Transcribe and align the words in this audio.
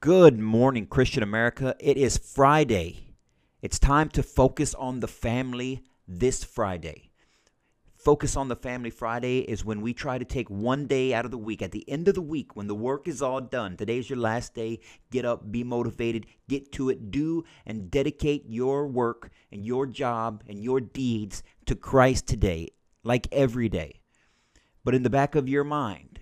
Good 0.00 0.38
morning, 0.38 0.86
Christian 0.86 1.24
America. 1.24 1.74
It 1.80 1.96
is 1.96 2.18
Friday. 2.18 3.16
It's 3.62 3.80
time 3.80 4.08
to 4.10 4.22
focus 4.22 4.72
on 4.76 5.00
the 5.00 5.08
family 5.08 5.82
this 6.06 6.44
Friday. 6.44 7.10
Focus 7.96 8.36
on 8.36 8.46
the 8.46 8.54
Family 8.54 8.90
Friday 8.90 9.40
is 9.40 9.64
when 9.64 9.80
we 9.80 9.92
try 9.92 10.16
to 10.16 10.24
take 10.24 10.48
one 10.48 10.86
day 10.86 11.12
out 11.12 11.24
of 11.24 11.32
the 11.32 11.36
week. 11.36 11.62
At 11.62 11.72
the 11.72 11.84
end 11.90 12.06
of 12.06 12.14
the 12.14 12.22
week, 12.22 12.54
when 12.54 12.68
the 12.68 12.76
work 12.76 13.08
is 13.08 13.20
all 13.20 13.40
done, 13.40 13.76
today's 13.76 14.08
your 14.08 14.20
last 14.20 14.54
day. 14.54 14.78
Get 15.10 15.24
up, 15.24 15.50
be 15.50 15.64
motivated, 15.64 16.26
get 16.48 16.70
to 16.74 16.90
it, 16.90 17.10
do 17.10 17.42
and 17.66 17.90
dedicate 17.90 18.44
your 18.46 18.86
work 18.86 19.30
and 19.50 19.66
your 19.66 19.84
job 19.84 20.44
and 20.46 20.62
your 20.62 20.80
deeds 20.80 21.42
to 21.66 21.74
Christ 21.74 22.28
today, 22.28 22.68
like 23.02 23.26
every 23.32 23.68
day. 23.68 23.98
But 24.84 24.94
in 24.94 25.02
the 25.02 25.10
back 25.10 25.34
of 25.34 25.48
your 25.48 25.64
mind, 25.64 26.20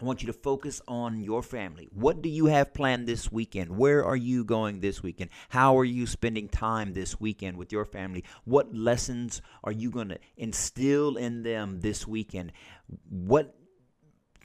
I 0.00 0.04
want 0.04 0.22
you 0.22 0.26
to 0.28 0.32
focus 0.32 0.80
on 0.88 1.20
your 1.20 1.42
family. 1.42 1.86
What 1.92 2.22
do 2.22 2.30
you 2.30 2.46
have 2.46 2.72
planned 2.72 3.06
this 3.06 3.30
weekend? 3.30 3.76
Where 3.76 4.02
are 4.02 4.16
you 4.16 4.44
going 4.44 4.80
this 4.80 5.02
weekend? 5.02 5.28
How 5.50 5.78
are 5.78 5.84
you 5.84 6.06
spending 6.06 6.48
time 6.48 6.94
this 6.94 7.20
weekend 7.20 7.58
with 7.58 7.70
your 7.70 7.84
family? 7.84 8.24
What 8.44 8.74
lessons 8.74 9.42
are 9.62 9.72
you 9.72 9.90
going 9.90 10.08
to 10.08 10.18
instill 10.38 11.16
in 11.16 11.42
them 11.42 11.80
this 11.80 12.06
weekend? 12.06 12.52
What 13.10 13.54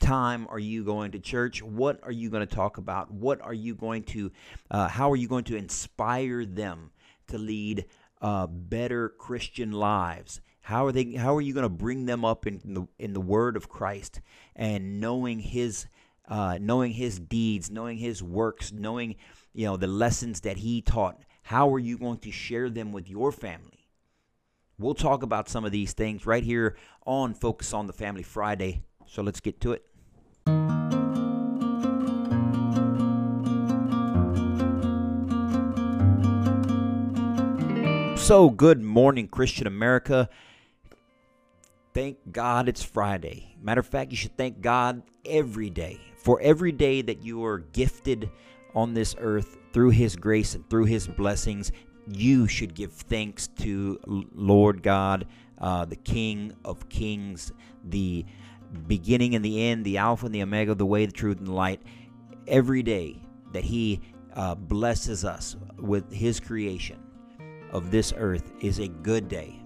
time 0.01 0.45
are 0.49 0.59
you 0.59 0.83
going 0.83 1.11
to 1.11 1.19
church? 1.19 1.63
What 1.63 2.01
are 2.03 2.11
you 2.11 2.29
going 2.29 2.45
to 2.45 2.53
talk 2.53 2.77
about? 2.77 3.11
What 3.11 3.39
are 3.41 3.53
you 3.53 3.75
going 3.75 4.03
to, 4.03 4.33
uh, 4.69 4.89
how 4.89 5.09
are 5.09 5.15
you 5.15 5.29
going 5.29 5.45
to 5.45 5.55
inspire 5.55 6.43
them 6.43 6.91
to 7.27 7.37
lead 7.37 7.85
uh, 8.21 8.47
better 8.47 9.07
Christian 9.07 9.71
lives? 9.71 10.41
How 10.65 10.87
are 10.87 10.91
they? 10.91 11.13
How 11.13 11.35
are 11.35 11.41
you 11.41 11.53
going 11.53 11.61
to 11.61 11.69
bring 11.69 12.07
them 12.07 12.25
up 12.25 12.47
in 12.47 12.59
the 12.65 12.87
in 12.97 13.13
the 13.13 13.21
Word 13.21 13.55
of 13.55 13.69
Christ 13.69 14.19
and 14.55 14.99
knowing 14.99 15.37
His, 15.37 15.85
uh, 16.27 16.57
knowing 16.59 16.91
His 16.91 17.19
deeds, 17.19 17.69
knowing 17.69 17.99
His 17.99 18.23
works, 18.23 18.71
knowing 18.71 19.15
you 19.53 19.67
know 19.67 19.77
the 19.77 19.85
lessons 19.85 20.41
that 20.41 20.57
He 20.57 20.81
taught? 20.81 21.21
How 21.43 21.71
are 21.71 21.77
you 21.77 21.99
going 21.99 22.17
to 22.17 22.31
share 22.31 22.71
them 22.71 22.91
with 22.91 23.07
your 23.07 23.31
family? 23.31 23.91
We'll 24.79 24.95
talk 24.95 25.21
about 25.21 25.49
some 25.49 25.65
of 25.65 25.71
these 25.71 25.93
things 25.93 26.25
right 26.25 26.43
here 26.43 26.75
on 27.05 27.35
Focus 27.35 27.71
on 27.71 27.85
the 27.85 27.93
Family 27.93 28.23
Friday. 28.23 28.81
So 29.05 29.21
let's 29.21 29.41
get 29.41 29.61
to 29.61 29.73
it. 29.73 29.85
So, 38.17 38.49
good 38.49 38.81
morning, 38.81 39.27
Christian 39.27 39.67
America. 39.67 40.27
Thank 41.95 42.17
God 42.33 42.67
it's 42.67 42.83
Friday. 42.83 43.55
Matter 43.61 43.79
of 43.79 43.87
fact, 43.87 44.11
you 44.11 44.17
should 44.17 44.35
thank 44.35 44.59
God 44.59 45.01
every 45.23 45.69
day 45.69 45.97
for 46.17 46.41
every 46.41 46.73
day 46.73 47.01
that 47.01 47.21
you 47.21 47.45
are 47.45 47.59
gifted 47.59 48.29
on 48.75 48.93
this 48.93 49.15
earth 49.17 49.57
through 49.71 49.91
His 49.91 50.17
grace 50.17 50.55
and 50.55 50.69
through 50.69 50.83
His 50.85 51.07
blessings. 51.07 51.71
You 52.05 52.49
should 52.49 52.73
give 52.73 52.91
thanks 52.91 53.47
to 53.61 53.97
Lord 54.05 54.83
God, 54.83 55.27
uh, 55.57 55.85
the 55.85 55.95
King 55.95 56.51
of 56.65 56.89
Kings, 56.89 57.53
the 57.85 58.25
beginning 58.87 59.33
and 59.35 59.45
the 59.45 59.63
end, 59.63 59.85
the 59.85 59.97
Alpha 59.97 60.25
and 60.25 60.35
the 60.35 60.43
Omega, 60.43 60.75
the 60.75 60.85
way, 60.85 61.05
the 61.05 61.13
truth, 61.13 61.37
and 61.37 61.47
the 61.47 61.53
light. 61.53 61.81
Every 62.45 62.83
day 62.83 63.21
that 63.53 63.63
He 63.63 64.01
uh, 64.33 64.55
blesses 64.55 65.23
us 65.23 65.55
with 65.77 66.11
His 66.11 66.41
creation 66.41 67.01
of 67.71 67.89
this 67.89 68.11
earth 68.17 68.51
is 68.59 68.79
a 68.79 68.89
good 68.89 69.29
day. 69.29 69.61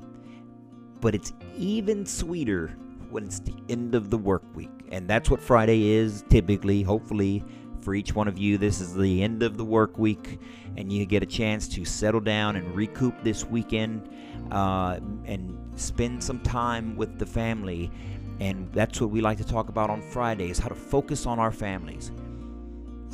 But 1.02 1.16
it's 1.16 1.34
even 1.58 2.06
sweeter 2.06 2.76
when 3.10 3.26
it's 3.26 3.40
the 3.40 3.56
end 3.70 3.96
of 3.96 4.10
the 4.10 4.18
work 4.18 4.44
week. 4.54 4.70
And 4.92 5.08
that's 5.08 5.30
what 5.30 5.40
Friday 5.40 5.90
is 5.90 6.24
typically, 6.30 6.84
hopefully, 6.84 7.44
for 7.82 7.96
each 7.96 8.14
one 8.14 8.28
of 8.28 8.38
you. 8.38 8.58
This 8.58 8.82
is 8.82 8.94
the 8.94 9.24
end 9.24 9.44
of 9.44 9.58
the 9.58 9.66
work 9.66 9.98
week, 9.98 10.40
and 10.78 10.92
you 10.92 11.06
get 11.06 11.24
a 11.24 11.26
chance 11.26 11.68
to 11.70 11.86
settle 11.86 12.20
down 12.20 12.56
and 12.56 12.76
recoup 12.76 13.24
this 13.24 13.46
weekend 13.46 14.10
uh, 14.52 15.00
and 15.26 15.58
spend 15.76 16.24
some 16.24 16.40
time 16.42 16.96
with 16.96 17.18
the 17.20 17.26
family. 17.26 17.92
And 18.40 18.72
that's 18.74 19.02
what 19.02 19.10
we 19.10 19.22
like 19.22 19.38
to 19.40 19.46
talk 19.46 19.70
about 19.70 19.90
on 19.90 20.02
Fridays 20.02 20.60
how 20.60 20.70
to 20.70 20.76
focus 20.76 21.26
on 21.26 21.40
our 21.40 21.52
families. 21.52 22.12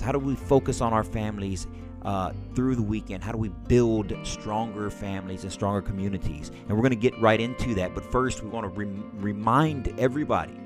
How 0.01 0.11
do 0.11 0.19
we 0.19 0.35
focus 0.35 0.81
on 0.81 0.93
our 0.93 1.03
families 1.03 1.67
uh, 2.05 2.31
through 2.53 2.75
the 2.75 2.83
weekend? 2.83 3.23
How 3.23 3.31
do 3.31 3.37
we 3.37 3.49
build 3.49 4.15
stronger 4.23 4.89
families 4.89 5.43
and 5.43 5.51
stronger 5.51 5.81
communities? 5.81 6.51
And 6.67 6.69
we're 6.69 6.83
going 6.83 6.91
to 6.91 6.95
get 6.95 7.19
right 7.19 7.41
into 7.41 7.75
that. 7.75 7.93
But 7.93 8.09
first, 8.11 8.43
we 8.43 8.49
want 8.49 8.63
to 8.63 8.69
re- 8.69 9.03
remind 9.15 9.87
everybody 9.99 10.57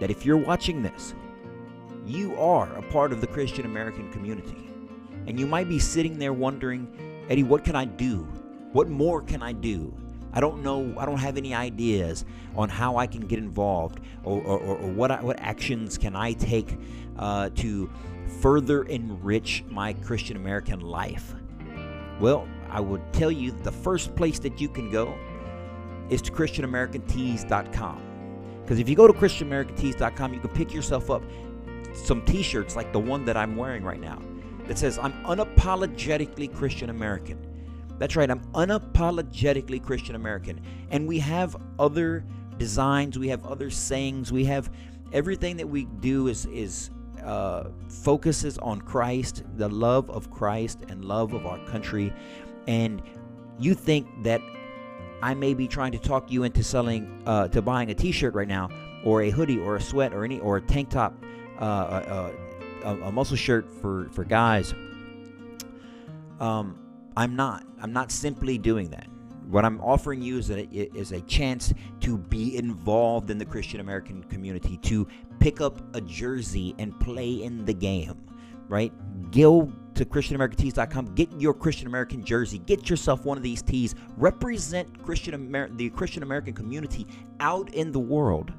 that 0.00 0.10
if 0.10 0.24
you're 0.24 0.36
watching 0.36 0.82
this, 0.82 1.14
you 2.06 2.36
are 2.36 2.72
a 2.76 2.82
part 2.82 3.12
of 3.12 3.20
the 3.20 3.26
Christian 3.26 3.66
American 3.66 4.10
community. 4.12 4.70
And 5.26 5.38
you 5.38 5.46
might 5.46 5.68
be 5.68 5.78
sitting 5.78 6.18
there 6.18 6.32
wondering, 6.32 7.26
Eddie, 7.28 7.42
what 7.42 7.64
can 7.64 7.74
I 7.74 7.84
do? 7.84 8.28
What 8.72 8.88
more 8.88 9.22
can 9.22 9.42
I 9.42 9.52
do? 9.52 9.92
I 10.32 10.40
don't 10.40 10.62
know. 10.62 10.94
I 10.98 11.06
don't 11.06 11.18
have 11.18 11.36
any 11.36 11.54
ideas 11.54 12.24
on 12.56 12.68
how 12.68 12.96
I 12.96 13.06
can 13.06 13.22
get 13.26 13.38
involved 13.38 14.00
or, 14.24 14.40
or, 14.42 14.58
or 14.58 14.90
what, 14.90 15.10
I, 15.10 15.22
what 15.22 15.38
actions 15.40 15.96
can 15.96 16.14
I 16.14 16.32
take 16.32 16.76
uh, 17.18 17.50
to 17.56 17.90
further 18.40 18.84
enrich 18.84 19.64
my 19.68 19.92
Christian 19.92 20.36
American 20.36 20.80
life? 20.80 21.34
Well, 22.20 22.46
I 22.70 22.80
would 22.80 23.12
tell 23.12 23.30
you 23.30 23.50
the 23.50 23.72
first 23.72 24.14
place 24.16 24.38
that 24.40 24.60
you 24.60 24.68
can 24.68 24.90
go 24.90 25.16
is 26.10 26.20
to 26.22 26.32
ChristianAmericanTees.com. 26.32 28.00
Because 28.62 28.78
if 28.78 28.88
you 28.88 28.96
go 28.96 29.06
to 29.06 29.12
ChristianAmericanTees.com, 29.12 30.34
you 30.34 30.40
can 30.40 30.50
pick 30.50 30.72
yourself 30.72 31.10
up 31.10 31.22
some 31.94 32.22
t 32.24 32.42
shirts 32.42 32.76
like 32.76 32.92
the 32.92 32.98
one 32.98 33.24
that 33.24 33.36
I'm 33.36 33.56
wearing 33.56 33.84
right 33.84 34.00
now 34.00 34.20
that 34.66 34.78
says, 34.78 34.98
I'm 34.98 35.12
unapologetically 35.24 36.52
Christian 36.54 36.90
American. 36.90 37.38
That's 37.98 38.16
right, 38.16 38.30
I'm 38.30 38.40
unapologetically 38.52 39.82
Christian 39.82 40.14
American. 40.16 40.60
And 40.90 41.06
we 41.06 41.18
have 41.20 41.56
other 41.78 42.24
designs, 42.58 43.18
we 43.18 43.28
have 43.28 43.44
other 43.46 43.70
sayings, 43.70 44.32
we 44.32 44.44
have 44.46 44.70
everything 45.12 45.56
that 45.58 45.68
we 45.68 45.84
do 45.84 46.28
is, 46.28 46.46
is 46.46 46.90
uh, 47.24 47.70
focuses 47.88 48.58
on 48.58 48.80
Christ, 48.80 49.44
the 49.56 49.68
love 49.68 50.10
of 50.10 50.30
Christ 50.30 50.78
and 50.88 51.04
love 51.04 51.32
of 51.32 51.46
our 51.46 51.58
country, 51.66 52.12
and 52.66 53.02
you 53.58 53.74
think 53.74 54.06
that 54.24 54.40
I 55.22 55.32
may 55.34 55.54
be 55.54 55.66
trying 55.66 55.92
to 55.92 55.98
talk 55.98 56.30
you 56.30 56.42
into 56.42 56.62
selling, 56.62 57.22
uh, 57.26 57.48
to 57.48 57.62
buying 57.62 57.90
a 57.90 57.94
T-shirt 57.94 58.34
right 58.34 58.48
now, 58.48 58.68
or 59.04 59.22
a 59.22 59.30
hoodie, 59.30 59.58
or 59.58 59.76
a 59.76 59.80
sweat, 59.80 60.12
or 60.12 60.24
any, 60.24 60.38
or 60.40 60.58
a 60.58 60.60
tank 60.60 60.90
top, 60.90 61.14
uh, 61.60 61.64
uh, 61.64 62.32
a, 62.84 62.96
a, 63.04 63.12
muscle 63.12 63.36
shirt 63.36 63.70
for 63.80 64.08
for 64.10 64.24
guys. 64.24 64.74
Um, 66.40 66.78
I'm 67.16 67.36
not. 67.36 67.64
I'm 67.80 67.92
not 67.92 68.10
simply 68.10 68.58
doing 68.58 68.90
that. 68.90 69.06
What 69.48 69.64
I'm 69.64 69.80
offering 69.80 70.20
you 70.20 70.38
is 70.38 70.50
a, 70.50 70.68
is 70.70 71.12
a 71.12 71.20
chance 71.22 71.72
to 72.00 72.18
be 72.18 72.56
involved 72.56 73.30
in 73.30 73.38
the 73.38 73.44
Christian 73.44 73.80
American 73.80 74.24
community, 74.24 74.78
to 74.78 75.06
pick 75.44 75.60
up 75.60 75.78
a 75.94 76.00
jersey 76.00 76.74
and 76.78 76.98
play 77.00 77.42
in 77.42 77.66
the 77.66 77.74
game, 77.74 78.18
right? 78.66 78.90
Go 79.30 79.70
to 79.94 80.06
ChristianAmericanTees.com, 80.06 81.14
get 81.14 81.30
your 81.38 81.52
Christian 81.52 81.86
American 81.86 82.24
jersey, 82.24 82.60
get 82.60 82.88
yourself 82.88 83.26
one 83.26 83.36
of 83.36 83.42
these 83.42 83.60
tees, 83.60 83.94
represent 84.16 85.04
Christian 85.04 85.34
Amer- 85.34 85.68
the 85.68 85.90
Christian 85.90 86.22
American 86.22 86.54
community 86.54 87.06
out 87.40 87.74
in 87.74 87.92
the 87.92 88.00
world, 88.00 88.54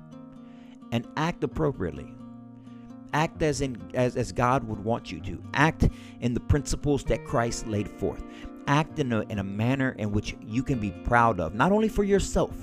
and 0.91 1.07
act 1.17 1.43
appropriately. 1.43 2.13
Act 3.13 3.41
as 3.41 3.61
in 3.61 3.81
as, 3.95 4.15
as 4.15 4.31
God 4.31 4.63
would 4.65 4.83
want 4.83 5.11
you 5.11 5.19
to. 5.21 5.41
Act 5.55 5.89
in 6.19 6.35
the 6.35 6.39
principles 6.39 7.03
that 7.05 7.25
Christ 7.25 7.65
laid 7.65 7.89
forth 7.89 8.23
act 8.67 8.99
in 8.99 9.11
a, 9.11 9.21
in 9.21 9.39
a 9.39 9.43
manner 9.43 9.95
in 9.97 10.11
which 10.11 10.35
you 10.39 10.61
can 10.61 10.79
be 10.79 10.91
proud 10.91 11.39
of, 11.39 11.55
not 11.55 11.71
only 11.71 11.87
for 11.87 12.03
yourself, 12.03 12.55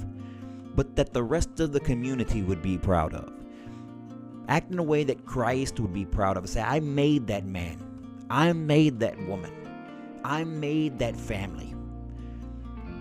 but 0.77 0.95
that 0.95 1.13
the 1.13 1.23
rest 1.23 1.59
of 1.59 1.73
the 1.73 1.81
community 1.81 2.43
would 2.43 2.63
be 2.63 2.79
proud 2.79 3.15
of. 3.15 3.42
Act 4.49 4.73
in 4.73 4.79
a 4.79 4.83
way 4.83 5.05
that 5.05 5.25
Christ 5.25 5.79
would 5.81 5.93
be 5.93 6.05
proud 6.05 6.37
of. 6.37 6.49
Say, 6.49 6.61
I 6.61 6.81
made 6.81 7.27
that 7.29 7.45
man. 7.45 7.79
I 8.31 8.53
made 8.53 9.01
that 9.01 9.21
woman. 9.27 9.53
I 10.25 10.45
made 10.45 10.99
that 10.99 11.17
family. 11.17 11.75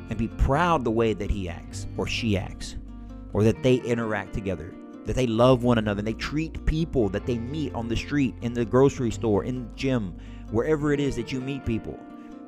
And 0.09 0.17
be 0.17 0.27
proud 0.27 0.83
the 0.83 0.91
way 0.91 1.13
that 1.13 1.31
he 1.31 1.47
acts 1.47 1.87
or 1.97 2.07
she 2.07 2.37
acts 2.37 2.75
or 3.33 3.43
that 3.43 3.63
they 3.63 3.75
interact 3.75 4.33
together, 4.33 4.73
that 5.05 5.15
they 5.15 5.27
love 5.27 5.63
one 5.63 5.77
another, 5.77 5.99
and 5.99 6.07
they 6.07 6.13
treat 6.13 6.65
people 6.65 7.07
that 7.09 7.25
they 7.25 7.37
meet 7.37 7.73
on 7.73 7.87
the 7.87 7.95
street, 7.95 8.35
in 8.41 8.53
the 8.53 8.65
grocery 8.65 9.09
store, 9.09 9.45
in 9.45 9.63
the 9.63 9.69
gym, 9.75 10.13
wherever 10.49 10.91
it 10.91 10.99
is 10.99 11.15
that 11.15 11.31
you 11.31 11.39
meet 11.39 11.65
people 11.65 11.97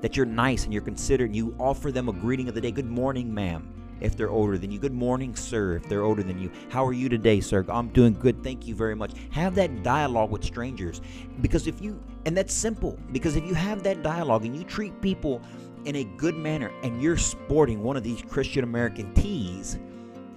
that 0.03 0.17
you're 0.17 0.25
nice 0.25 0.65
and 0.65 0.73
you're 0.73 0.81
considerate 0.81 1.29
and 1.29 1.35
you 1.35 1.55
offer 1.57 1.89
them 1.89 2.09
a 2.09 2.13
greeting 2.13 2.49
of 2.49 2.53
the 2.53 2.59
day. 2.59 2.71
Good 2.71 2.91
morning, 2.91 3.33
ma'am, 3.33 3.72
if 4.01 4.17
they're 4.17 4.29
older 4.29 4.57
than 4.57 4.71
you. 4.71 4.79
Good 4.79 4.93
morning, 4.93 5.35
sir, 5.35 5.75
if 5.75 5.87
they're 5.87 6.03
older 6.03 6.23
than 6.23 6.39
you. 6.39 6.51
How 6.69 6.85
are 6.85 6.93
you 6.93 7.09
today, 7.09 7.39
sir? 7.41 7.65
I'm 7.69 7.89
doing 7.89 8.13
good. 8.13 8.43
Thank 8.43 8.67
you 8.67 8.75
very 8.75 8.95
much. 8.95 9.13
Have 9.31 9.55
that 9.55 9.83
dialogue 9.83 10.31
with 10.31 10.43
strangers 10.43 11.01
because 11.41 11.67
if 11.67 11.81
you, 11.81 12.01
and 12.25 12.35
that's 12.35 12.53
simple, 12.53 12.97
because 13.11 13.35
if 13.35 13.45
you 13.45 13.53
have 13.53 13.83
that 13.83 14.03
dialogue 14.03 14.45
and 14.45 14.55
you 14.55 14.63
treat 14.63 14.99
people 15.01 15.41
in 15.85 15.97
a 15.97 16.03
good 16.17 16.35
manner 16.35 16.71
and 16.83 17.01
you're 17.01 17.17
sporting 17.17 17.83
one 17.83 17.97
of 17.97 18.03
these 18.03 18.21
Christian 18.21 18.63
American 18.63 19.13
tees 19.13 19.79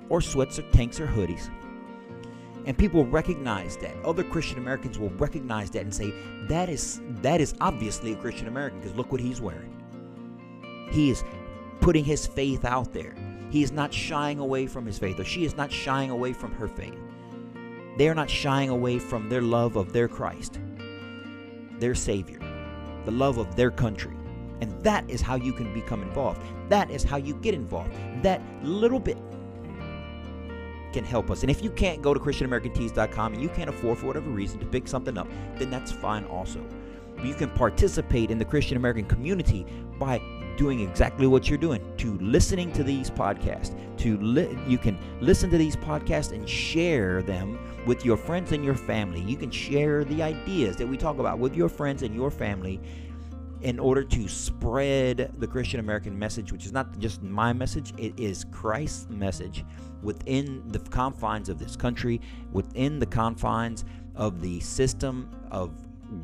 or 0.08 0.20
sweats 0.20 0.58
or 0.58 0.62
tanks 0.70 1.00
or 1.00 1.06
hoodies, 1.06 1.50
And 2.66 2.76
people 2.76 3.04
recognize 3.06 3.76
that. 3.78 3.94
Other 4.04 4.24
Christian 4.24 4.58
Americans 4.58 4.98
will 4.98 5.10
recognize 5.10 5.70
that 5.70 5.82
and 5.82 5.94
say, 5.94 6.12
that 6.48 6.68
is 6.68 7.00
that 7.22 7.40
is 7.40 7.54
obviously 7.60 8.12
a 8.12 8.16
Christian 8.16 8.48
American 8.48 8.80
because 8.80 8.96
look 8.96 9.12
what 9.12 9.20
he's 9.20 9.40
wearing. 9.40 9.72
He 10.90 11.10
is 11.10 11.24
putting 11.80 12.04
his 12.04 12.26
faith 12.26 12.64
out 12.64 12.92
there. 12.92 13.14
He 13.56 13.62
is 13.62 13.72
not 13.72 13.90
shying 13.90 14.38
away 14.38 14.66
from 14.66 14.84
his 14.84 14.98
faith, 14.98 15.18
or 15.18 15.24
she 15.24 15.46
is 15.46 15.56
not 15.56 15.72
shying 15.72 16.10
away 16.10 16.34
from 16.34 16.52
her 16.56 16.68
faith. 16.68 16.98
They 17.96 18.06
are 18.06 18.14
not 18.14 18.28
shying 18.28 18.68
away 18.68 18.98
from 18.98 19.30
their 19.30 19.40
love 19.40 19.76
of 19.76 19.94
their 19.94 20.08
Christ, 20.08 20.60
their 21.78 21.94
Savior, 21.94 22.38
the 23.06 23.12
love 23.12 23.38
of 23.38 23.56
their 23.56 23.70
country. 23.70 24.14
And 24.60 24.78
that 24.84 25.08
is 25.08 25.22
how 25.22 25.36
you 25.36 25.54
can 25.54 25.72
become 25.72 26.02
involved. 26.02 26.42
That 26.68 26.90
is 26.90 27.02
how 27.02 27.16
you 27.16 27.32
get 27.32 27.54
involved. 27.54 27.94
That 28.22 28.42
little 28.62 29.00
bit 29.00 29.16
can 30.92 31.02
help 31.02 31.30
us. 31.30 31.40
And 31.40 31.50
if 31.50 31.64
you 31.64 31.70
can't 31.70 32.02
go 32.02 32.12
to 32.12 32.20
ChristianAmericanTees.com 32.20 33.32
and 33.32 33.42
you 33.42 33.48
can't 33.48 33.70
afford, 33.70 33.96
for 33.96 34.04
whatever 34.04 34.28
reason, 34.28 34.60
to 34.60 34.66
pick 34.66 34.86
something 34.86 35.16
up, 35.16 35.28
then 35.54 35.70
that's 35.70 35.92
fine 35.92 36.24
also. 36.24 36.62
You 37.24 37.32
can 37.32 37.48
participate 37.48 38.30
in 38.30 38.36
the 38.36 38.44
Christian 38.44 38.76
American 38.76 39.06
community 39.06 39.64
by 39.98 40.20
doing 40.56 40.80
exactly 40.80 41.26
what 41.26 41.48
you're 41.48 41.58
doing 41.58 41.80
to 41.98 42.18
listening 42.18 42.72
to 42.72 42.82
these 42.82 43.10
podcasts 43.10 43.74
to 43.98 44.18
li- 44.18 44.58
you 44.66 44.78
can 44.78 44.98
listen 45.20 45.50
to 45.50 45.58
these 45.58 45.76
podcasts 45.76 46.32
and 46.32 46.48
share 46.48 47.22
them 47.22 47.58
with 47.86 48.04
your 48.04 48.16
friends 48.16 48.52
and 48.52 48.64
your 48.64 48.74
family. 48.74 49.20
You 49.20 49.36
can 49.36 49.50
share 49.50 50.04
the 50.04 50.22
ideas 50.22 50.76
that 50.76 50.86
we 50.86 50.96
talk 50.96 51.18
about 51.18 51.38
with 51.38 51.54
your 51.54 51.68
friends 51.68 52.02
and 52.02 52.14
your 52.14 52.30
family 52.30 52.80
in 53.62 53.78
order 53.78 54.04
to 54.04 54.28
spread 54.28 55.32
the 55.38 55.46
Christian 55.46 55.80
American 55.80 56.18
message, 56.18 56.52
which 56.52 56.66
is 56.66 56.72
not 56.72 56.98
just 56.98 57.22
my 57.22 57.52
message, 57.52 57.94
it 57.96 58.18
is 58.18 58.44
Christ's 58.50 59.08
message 59.08 59.64
within 60.02 60.62
the 60.68 60.78
confines 60.78 61.48
of 61.48 61.58
this 61.58 61.74
country, 61.74 62.20
within 62.52 62.98
the 62.98 63.06
confines 63.06 63.84
of 64.14 64.40
the 64.40 64.60
system 64.60 65.30
of 65.50 65.72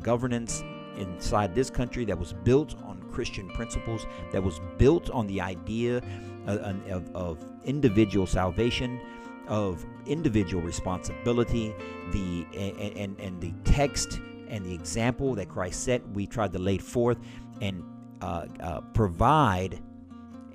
governance 0.01 0.63
inside 0.97 1.55
this 1.55 1.69
country 1.69 2.05
that 2.05 2.17
was 2.17 2.33
built 2.33 2.75
on 2.83 2.92
Christian 3.13 3.47
principles, 3.49 4.05
that 4.31 4.43
was 4.43 4.59
built 4.77 5.09
on 5.11 5.27
the 5.27 5.39
idea 5.39 6.01
of, 6.47 6.89
of, 6.89 7.15
of 7.15 7.45
individual 7.63 8.27
salvation, 8.27 8.99
of 9.47 9.85
individual 10.05 10.63
responsibility, 10.63 11.73
the 12.11 12.45
and, 12.57 12.97
and, 12.97 13.19
and 13.19 13.41
the 13.41 13.53
text 13.63 14.19
and 14.49 14.65
the 14.65 14.73
example 14.73 15.35
that 15.35 15.49
Christ 15.49 15.83
set, 15.83 16.07
we 16.09 16.27
tried 16.27 16.51
to 16.53 16.59
lay 16.59 16.77
forth 16.77 17.17
and 17.61 17.83
uh, 18.21 18.45
uh, 18.59 18.81
provide 18.93 19.81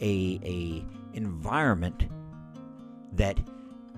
a, 0.01 0.41
a 0.45 0.85
environment 1.15 2.09
that 3.13 3.39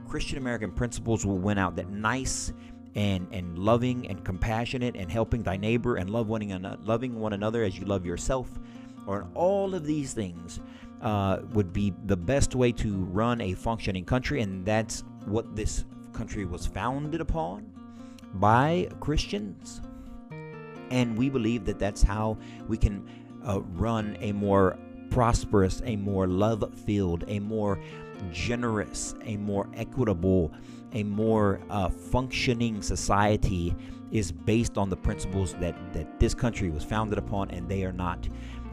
Christian 0.08 0.38
American 0.38 0.72
principles 0.72 1.26
will 1.26 1.38
win 1.38 1.58
out. 1.58 1.76
That 1.76 1.90
nice 1.90 2.52
and 2.94 3.26
and 3.30 3.58
loving 3.58 4.06
and 4.08 4.24
compassionate 4.24 4.96
and 4.96 5.10
helping 5.10 5.42
thy 5.42 5.56
neighbor 5.56 5.96
and 5.96 6.10
love 6.10 6.28
one 6.28 6.42
another, 6.42 6.78
loving 6.82 7.18
one 7.18 7.32
another 7.32 7.62
as 7.62 7.78
you 7.78 7.84
love 7.84 8.04
yourself, 8.04 8.48
or 9.06 9.26
all 9.34 9.74
of 9.74 9.84
these 9.84 10.12
things 10.12 10.60
uh, 11.02 11.38
would 11.52 11.72
be 11.72 11.94
the 12.06 12.16
best 12.16 12.54
way 12.54 12.72
to 12.72 13.04
run 13.04 13.40
a 13.40 13.54
functioning 13.54 14.04
country, 14.04 14.40
and 14.42 14.64
that's 14.64 15.04
what 15.24 15.54
this 15.56 15.84
country 16.12 16.44
was 16.44 16.66
founded 16.66 17.20
upon 17.20 17.70
by 18.34 18.88
Christians. 19.00 19.80
And 20.90 21.16
we 21.16 21.30
believe 21.30 21.64
that 21.66 21.78
that's 21.78 22.02
how 22.02 22.36
we 22.66 22.76
can 22.76 23.08
uh, 23.46 23.60
run 23.60 24.16
a 24.20 24.32
more 24.32 24.76
prosperous, 25.10 25.82
a 25.84 25.96
more 25.96 26.26
love 26.26 26.64
filled, 26.84 27.24
a 27.28 27.38
more 27.38 27.80
generous, 28.32 29.14
a 29.24 29.36
more 29.36 29.68
equitable, 29.74 30.52
a 30.92 31.02
more 31.02 31.60
uh, 31.70 31.88
functioning 31.88 32.82
society 32.82 33.74
is 34.10 34.32
based 34.32 34.76
on 34.76 34.88
the 34.88 34.96
principles 34.96 35.54
that, 35.60 35.76
that 35.92 36.18
this 36.18 36.34
country 36.34 36.70
was 36.70 36.84
founded 36.84 37.18
upon, 37.18 37.50
and 37.50 37.68
they 37.68 37.84
are 37.84 37.92
not 37.92 38.28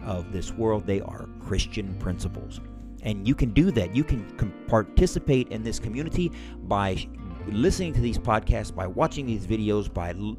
of 0.06 0.32
this 0.32 0.52
world, 0.54 0.86
they 0.88 1.02
are 1.02 1.28
Christian 1.40 1.94
principles. 1.96 2.60
And 3.04 3.28
you 3.28 3.36
can 3.36 3.52
do 3.52 3.72
that. 3.72 3.96
You 3.96 4.04
can 4.04 4.30
com- 4.38 4.54
participate 4.68 5.50
in 5.50 5.64
this 5.64 5.80
community 5.80 6.32
by 6.64 7.08
listening 7.48 7.94
to 7.94 8.02
these 8.02 8.18
podcasts, 8.18 8.74
by 8.74 8.88
watching 8.88 9.26
these 9.26 9.46
videos, 9.46 9.94
by 9.94 10.12
l- 10.12 10.38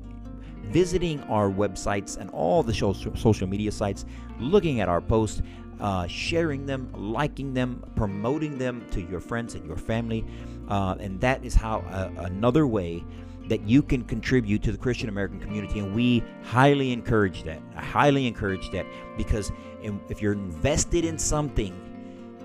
visiting 0.64 1.22
our 1.24 1.50
websites 1.50 2.18
and 2.18 2.30
all 2.30 2.62
the 2.62 2.74
social 2.74 3.46
media 3.46 3.72
sites, 3.72 4.04
looking 4.38 4.80
at 4.80 4.88
our 4.88 5.00
posts, 5.00 5.40
uh, 5.80 6.06
sharing 6.06 6.66
them, 6.66 6.90
liking 6.92 7.54
them, 7.54 7.82
promoting 7.94 8.58
them 8.58 8.84
to 8.90 9.00
your 9.02 9.20
friends 9.20 9.54
and 9.54 9.64
your 9.64 9.76
family. 9.76 10.24
Uh, 10.68 10.96
and 11.00 11.20
that 11.20 11.44
is 11.44 11.54
how 11.54 11.80
uh, 11.80 12.10
another 12.18 12.66
way 12.66 13.04
that 13.48 13.62
you 13.62 13.82
can 13.82 14.04
contribute 14.04 14.62
to 14.62 14.72
the 14.72 14.78
Christian 14.78 15.08
American 15.08 15.40
community. 15.40 15.78
And 15.78 15.94
we 15.94 16.22
highly 16.42 16.92
encourage 16.92 17.42
that. 17.44 17.60
I 17.74 17.82
highly 17.82 18.26
encourage 18.26 18.70
that 18.72 18.86
because 19.16 19.50
if 19.82 20.20
you're 20.20 20.34
invested 20.34 21.04
in 21.04 21.18
something, 21.18 21.74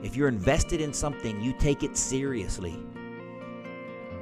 if 0.01 0.15
you're 0.15 0.29
invested 0.29 0.81
in 0.81 0.93
something, 0.93 1.41
you 1.41 1.53
take 1.59 1.83
it 1.83 1.97
seriously. 1.97 2.75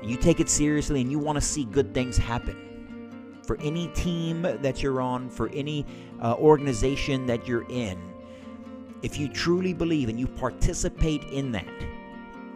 You 0.04 0.18
take 0.18 0.40
it 0.40 0.50
seriously 0.50 1.02
and 1.02 1.12
you 1.12 1.20
want 1.20 1.36
to 1.36 1.42
see 1.42 1.66
good 1.66 1.94
things 1.94 2.18
happen. 2.18 3.40
For 3.46 3.58
any 3.62 3.88
team 3.90 4.42
that 4.44 4.82
you're 4.82 5.02
on, 5.02 5.30
for 5.30 5.50
any 5.50 5.86
uh, 6.22 6.36
organization 6.36 7.26
that 7.28 7.48
you're 7.48 7.70
in, 7.70 8.00
if 9.02 9.20
you 9.20 9.28
truly 9.28 9.74
believe 9.74 10.10
and 10.10 10.20
you 10.20 10.28
participate 10.28 11.24
in 11.26 11.52
that, 11.52 11.68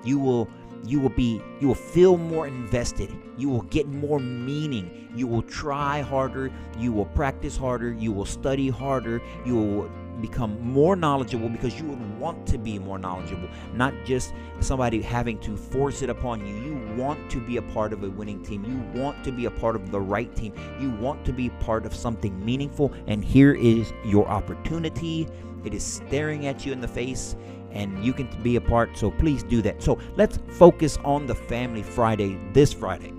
you 0.03 0.19
will 0.19 0.47
you 0.85 0.99
will 0.99 1.09
be 1.09 1.41
you 1.59 1.67
will 1.67 1.75
feel 1.75 2.17
more 2.17 2.47
invested. 2.47 3.13
You 3.37 3.49
will 3.49 3.63
get 3.63 3.87
more 3.87 4.19
meaning. 4.19 5.09
You 5.15 5.27
will 5.27 5.41
try 5.41 6.01
harder. 6.01 6.51
You 6.77 6.91
will 6.91 7.05
practice 7.05 7.57
harder. 7.57 7.93
You 7.93 8.11
will 8.11 8.25
study 8.25 8.69
harder. 8.69 9.21
You 9.45 9.55
will 9.55 9.91
become 10.21 10.61
more 10.61 10.95
knowledgeable 10.95 11.49
because 11.49 11.77
you 11.79 11.85
would 11.85 12.19
want 12.19 12.47
to 12.47 12.57
be 12.57 12.79
more 12.79 12.97
knowledgeable 12.97 13.49
not 13.73 13.93
just 14.05 14.33
somebody 14.61 15.01
having 15.01 15.37
to 15.39 15.57
force 15.57 16.01
it 16.01 16.09
upon 16.09 16.45
you. 16.45 16.55
You 16.55 16.95
want 16.95 17.29
to 17.31 17.39
be 17.39 17.57
a 17.57 17.61
part 17.61 17.93
of 17.93 18.03
a 18.03 18.09
winning 18.09 18.41
team. 18.43 18.63
You 18.63 18.99
want 18.99 19.23
to 19.25 19.31
be 19.31 19.45
a 19.45 19.51
part 19.51 19.75
of 19.75 19.91
the 19.91 19.99
right 19.99 20.33
team. 20.35 20.53
You 20.79 20.91
want 20.91 21.25
to 21.25 21.33
be 21.33 21.49
part 21.49 21.85
of 21.85 21.93
something 21.93 22.43
meaningful. 22.43 22.93
And 23.07 23.23
here 23.23 23.53
is 23.53 23.93
your 24.05 24.27
opportunity. 24.27 25.27
It 25.65 25.73
is 25.73 25.83
staring 25.83 26.47
at 26.47 26.65
you 26.65 26.71
in 26.71 26.79
the 26.79 26.87
face 26.87 27.35
and 27.75 28.03
you 28.03 28.13
can 28.13 28.27
be 28.41 28.55
a 28.55 28.61
part. 28.61 28.97
So 28.97 29.11
please 29.11 29.43
do 29.43 29.61
that. 29.61 29.83
So 29.83 29.99
let's 30.15 30.39
focus 30.51 30.97
on 31.03 31.27
the 31.27 31.35
Family 31.35 31.83
Friday 31.83 32.39
this 32.53 32.73
Friday. 32.73 33.13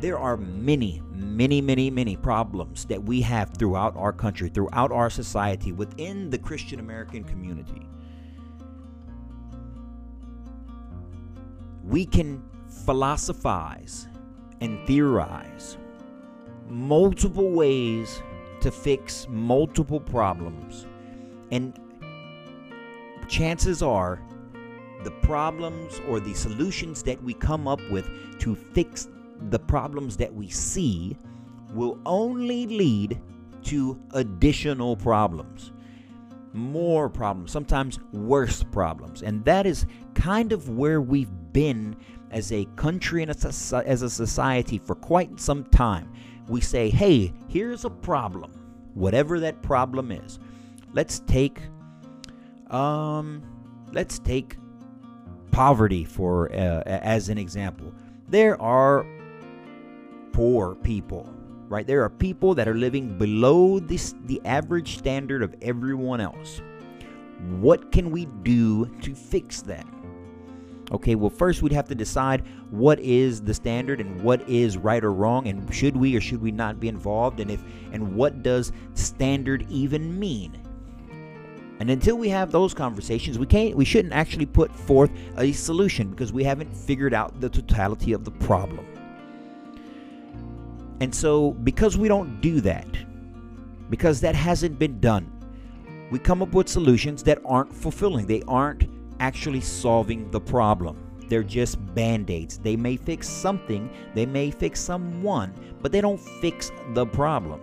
There 0.00 0.18
are 0.18 0.36
many, 0.36 1.00
many, 1.12 1.62
many, 1.62 1.90
many 1.90 2.16
problems 2.16 2.84
that 2.86 3.02
we 3.02 3.22
have 3.22 3.54
throughout 3.56 3.96
our 3.96 4.12
country, 4.12 4.50
throughout 4.50 4.92
our 4.92 5.08
society, 5.08 5.72
within 5.72 6.28
the 6.28 6.36
Christian 6.36 6.80
American 6.80 7.24
community. 7.24 7.86
We 11.82 12.04
can 12.04 12.42
philosophize 12.84 14.08
and 14.60 14.84
theorize 14.86 15.78
multiple 16.68 17.50
ways 17.52 18.20
to 18.60 18.70
fix 18.70 19.26
multiple 19.30 20.00
problems. 20.00 20.86
And 21.52 21.78
chances 23.28 23.82
are 23.82 24.20
the 25.04 25.10
problems 25.10 26.00
or 26.08 26.20
the 26.20 26.34
solutions 26.34 27.02
that 27.04 27.22
we 27.22 27.34
come 27.34 27.68
up 27.68 27.80
with 27.90 28.08
to 28.40 28.54
fix 28.54 29.08
the 29.50 29.58
problems 29.58 30.16
that 30.16 30.34
we 30.34 30.48
see 30.48 31.16
will 31.72 31.98
only 32.06 32.66
lead 32.66 33.20
to 33.62 34.00
additional 34.12 34.96
problems, 34.96 35.72
more 36.52 37.08
problems, 37.08 37.52
sometimes 37.52 37.98
worse 38.12 38.62
problems. 38.62 39.22
And 39.22 39.44
that 39.44 39.66
is 39.66 39.86
kind 40.14 40.52
of 40.52 40.70
where 40.70 41.00
we've 41.00 41.30
been 41.52 41.96
as 42.30 42.52
a 42.52 42.64
country 42.76 43.22
and 43.22 43.30
as 43.30 44.02
a 44.02 44.10
society 44.10 44.78
for 44.78 44.94
quite 44.94 45.38
some 45.38 45.64
time. 45.64 46.12
We 46.48 46.60
say, 46.60 46.90
hey, 46.90 47.32
here's 47.48 47.84
a 47.84 47.90
problem, 47.90 48.52
whatever 48.94 49.40
that 49.40 49.62
problem 49.62 50.12
is. 50.12 50.38
Let's 50.92 51.18
take 51.20 51.60
um, 52.70 53.42
let's 53.92 54.18
take 54.18 54.56
poverty 55.50 56.04
for 56.04 56.52
uh, 56.52 56.82
as 56.86 57.28
an 57.28 57.38
example. 57.38 57.92
There 58.28 58.60
are 58.60 59.06
poor 60.32 60.74
people, 60.74 61.32
right? 61.68 61.86
There 61.86 62.02
are 62.02 62.10
people 62.10 62.54
that 62.54 62.68
are 62.68 62.74
living 62.74 63.16
below 63.16 63.78
this 63.78 64.14
the 64.24 64.40
average 64.44 64.98
standard 64.98 65.42
of 65.42 65.54
everyone 65.62 66.20
else. 66.20 66.60
What 67.58 67.92
can 67.92 68.10
we 68.10 68.26
do 68.42 68.86
to 69.02 69.14
fix 69.14 69.62
that? 69.62 69.86
Okay, 70.92 71.16
well, 71.16 71.30
first 71.30 71.62
we'd 71.62 71.72
have 71.72 71.88
to 71.88 71.94
decide 71.94 72.46
what 72.70 73.00
is 73.00 73.40
the 73.40 73.52
standard 73.52 74.00
and 74.00 74.20
what 74.20 74.48
is 74.48 74.76
right 74.76 75.02
or 75.02 75.12
wrong, 75.12 75.48
and 75.48 75.72
should 75.74 75.96
we 75.96 76.14
or 76.14 76.20
should 76.20 76.40
we 76.40 76.52
not 76.52 76.78
be 76.78 76.88
involved, 76.88 77.40
and 77.40 77.50
if 77.50 77.62
and 77.92 78.14
what 78.14 78.42
does 78.42 78.72
standard 78.94 79.66
even 79.68 80.18
mean? 80.18 80.56
And 81.78 81.90
until 81.90 82.16
we 82.16 82.28
have 82.30 82.52
those 82.52 82.72
conversations, 82.72 83.38
we 83.38 83.46
can't 83.46 83.76
we 83.76 83.84
shouldn't 83.84 84.14
actually 84.14 84.46
put 84.46 84.74
forth 84.74 85.10
a 85.36 85.52
solution 85.52 86.10
because 86.10 86.32
we 86.32 86.42
haven't 86.42 86.74
figured 86.74 87.12
out 87.12 87.40
the 87.40 87.50
totality 87.50 88.12
of 88.12 88.24
the 88.24 88.30
problem. 88.30 88.86
And 91.00 91.14
so 91.14 91.52
because 91.52 91.98
we 91.98 92.08
don't 92.08 92.40
do 92.40 92.60
that, 92.62 92.88
because 93.90 94.20
that 94.22 94.34
hasn't 94.34 94.78
been 94.78 95.00
done, 95.00 95.30
we 96.10 96.18
come 96.18 96.40
up 96.40 96.54
with 96.54 96.68
solutions 96.68 97.22
that 97.24 97.38
aren't 97.44 97.74
fulfilling. 97.74 98.26
They 98.26 98.42
aren't 98.48 98.88
actually 99.20 99.60
solving 99.60 100.30
the 100.30 100.40
problem. 100.40 100.96
They're 101.28 101.42
just 101.42 101.94
band 101.94 102.30
aids. 102.30 102.58
They 102.58 102.76
may 102.76 102.96
fix 102.96 103.28
something, 103.28 103.90
they 104.14 104.26
may 104.26 104.50
fix 104.50 104.80
someone, 104.80 105.52
but 105.82 105.92
they 105.92 106.00
don't 106.00 106.20
fix 106.20 106.70
the 106.94 107.04
problem. 107.06 107.60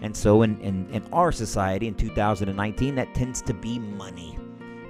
And 0.00 0.16
so, 0.16 0.42
in, 0.42 0.60
in, 0.60 0.88
in 0.90 1.02
our 1.12 1.32
society 1.32 1.88
in 1.88 1.94
2019, 1.94 2.94
that 2.94 3.14
tends 3.14 3.42
to 3.42 3.54
be 3.54 3.78
money 3.78 4.38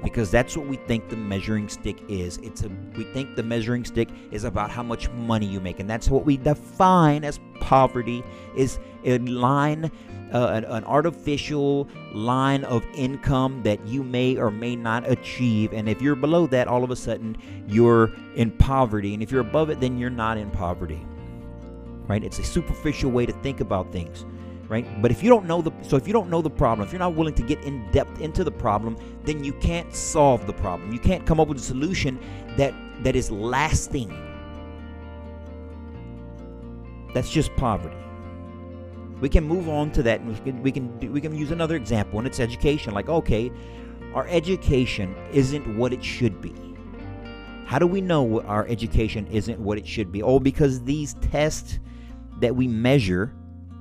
because 0.03 0.31
that's 0.31 0.57
what 0.57 0.67
we 0.67 0.77
think 0.77 1.09
the 1.09 1.17
measuring 1.17 1.69
stick 1.69 2.03
is. 2.09 2.38
It's 2.38 2.62
a 2.62 2.71
we 2.97 3.05
think 3.05 3.37
the 3.37 3.43
measuring 3.43 3.85
stick 3.85 4.09
is 4.31 4.45
about 4.45 4.71
how 4.71 4.83
much 4.83 5.11
money 5.11 5.47
you 5.47 5.61
make, 5.61 5.81
and 5.81 5.88
that's 5.88 6.09
what 6.09 6.25
we 6.25 6.37
define 6.37 7.25
as 7.25 7.41
poverty 7.61 8.23
is 8.57 8.79
a 9.05 9.19
line, 9.19 9.91
uh, 10.33 10.49
an, 10.49 10.65
an 10.65 10.85
artificial 10.85 11.88
line 12.12 12.65
of 12.65 12.85
income 12.95 13.62
that 13.62 13.85
you 13.87 14.03
may 14.03 14.37
or 14.37 14.50
may 14.50 14.77
not 14.77 15.09
achieve. 15.09 15.73
And 15.73 15.88
if 15.88 16.00
you're 16.00 16.17
below 16.17 16.47
that, 16.49 16.69
all 16.69 16.85
of 16.85 16.91
a 16.91 16.97
sudden 16.97 17.37
you're 17.67 18.12
in 18.37 18.50
poverty, 18.53 19.15
and 19.15 19.23
if 19.23 19.31
you're 19.31 19.41
above 19.41 19.71
it, 19.71 19.81
then 19.81 19.99
you're 19.99 20.11
not 20.11 20.38
in 20.38 20.50
poverty. 20.50 21.00
Right? 22.07 22.25
It's 22.25 22.38
a 22.38 22.45
superficial 22.45 23.11
way 23.11 23.27
to 23.27 23.33
think 23.33 23.61
about 23.61 23.93
things 23.93 24.25
right? 24.69 24.87
But 25.01 25.11
if 25.11 25.23
you 25.23 25.29
don't 25.29 25.47
know 25.47 25.63
the 25.63 25.73
so 25.83 25.97
if 25.97 26.07
you 26.07 26.13
don't 26.13 26.29
know 26.29 26.43
the 26.43 26.51
problem, 26.51 26.87
if 26.87 26.93
you're 26.93 26.99
not 26.99 27.15
willing 27.15 27.35
to 27.35 27.43
get 27.43 27.61
in 27.63 27.91
depth 27.91 28.21
into 28.21 28.45
the 28.45 28.51
problem, 28.51 28.97
then 29.25 29.43
you 29.43 29.53
can't 29.55 29.95
solve 29.95 30.47
the 30.47 30.53
problem. 30.53 30.93
You 30.93 30.99
can't 30.99 31.27
come 31.27 31.41
up 31.41 31.49
with 31.49 31.59
a 31.59 31.63
solution 31.63 32.19
that 32.57 32.75
that 33.03 33.17
is 33.17 33.31
lasting. 33.31 34.11
That's 37.15 37.31
just 37.31 37.55
poverty. 37.57 37.97
We 39.21 39.29
can 39.29 39.45
move 39.45 39.69
on 39.69 39.91
to 39.93 40.03
that, 40.05 40.21
and 40.21 40.29
we 40.29 40.39
can 40.39 40.63
we 40.63 40.73
can 40.73 41.13
we 41.13 41.21
can 41.21 41.35
use 41.35 41.51
another 41.51 41.77
example, 41.77 42.19
and 42.19 42.27
it's 42.27 42.39
education. 42.39 42.95
Like, 42.95 43.09
okay, 43.09 43.51
our 44.15 44.27
education 44.29 45.15
isn't 45.33 45.77
what 45.77 45.93
it 45.93 46.05
should 46.05 46.41
be. 46.41 46.55
How 47.67 47.79
do 47.79 47.87
we 47.87 48.01
know 48.01 48.41
our 48.43 48.67
education 48.69 49.27
isn't 49.27 49.59
what 49.59 49.77
it 49.77 49.87
should 49.87 50.11
be? 50.11 50.23
Oh, 50.23 50.39
because 50.39 50.83
these 50.85 51.15
tests 51.15 51.81
that 52.41 52.55
we 52.55 52.67
measure 52.67 53.35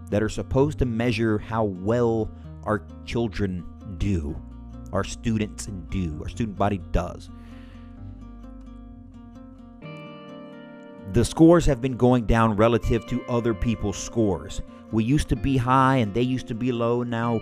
that 0.10 0.24
are 0.24 0.30
supposed 0.30 0.80
to 0.80 0.86
measure 0.86 1.38
how 1.38 1.64
well 1.64 2.32
our 2.64 2.84
children 3.06 3.66
do, 3.98 4.36
our 4.94 5.04
students 5.04 5.68
do, 5.90 6.20
our 6.22 6.30
student 6.30 6.58
body 6.58 6.80
does. 6.92 7.30
The 11.14 11.24
scores 11.24 11.66
have 11.66 11.82
been 11.82 11.96
going 11.96 12.26
down 12.26 12.56
relative 12.58 13.06
to 13.08 13.24
other 13.26 13.54
people's 13.54 13.98
scores. 13.98 14.62
We 14.92 15.04
used 15.04 15.30
to 15.30 15.36
be 15.36 15.58
high 15.58 15.98
and 15.98 16.14
they 16.14 16.22
used 16.22 16.48
to 16.48 16.56
be 16.56 16.72
low. 16.72 17.04
Now 17.04 17.42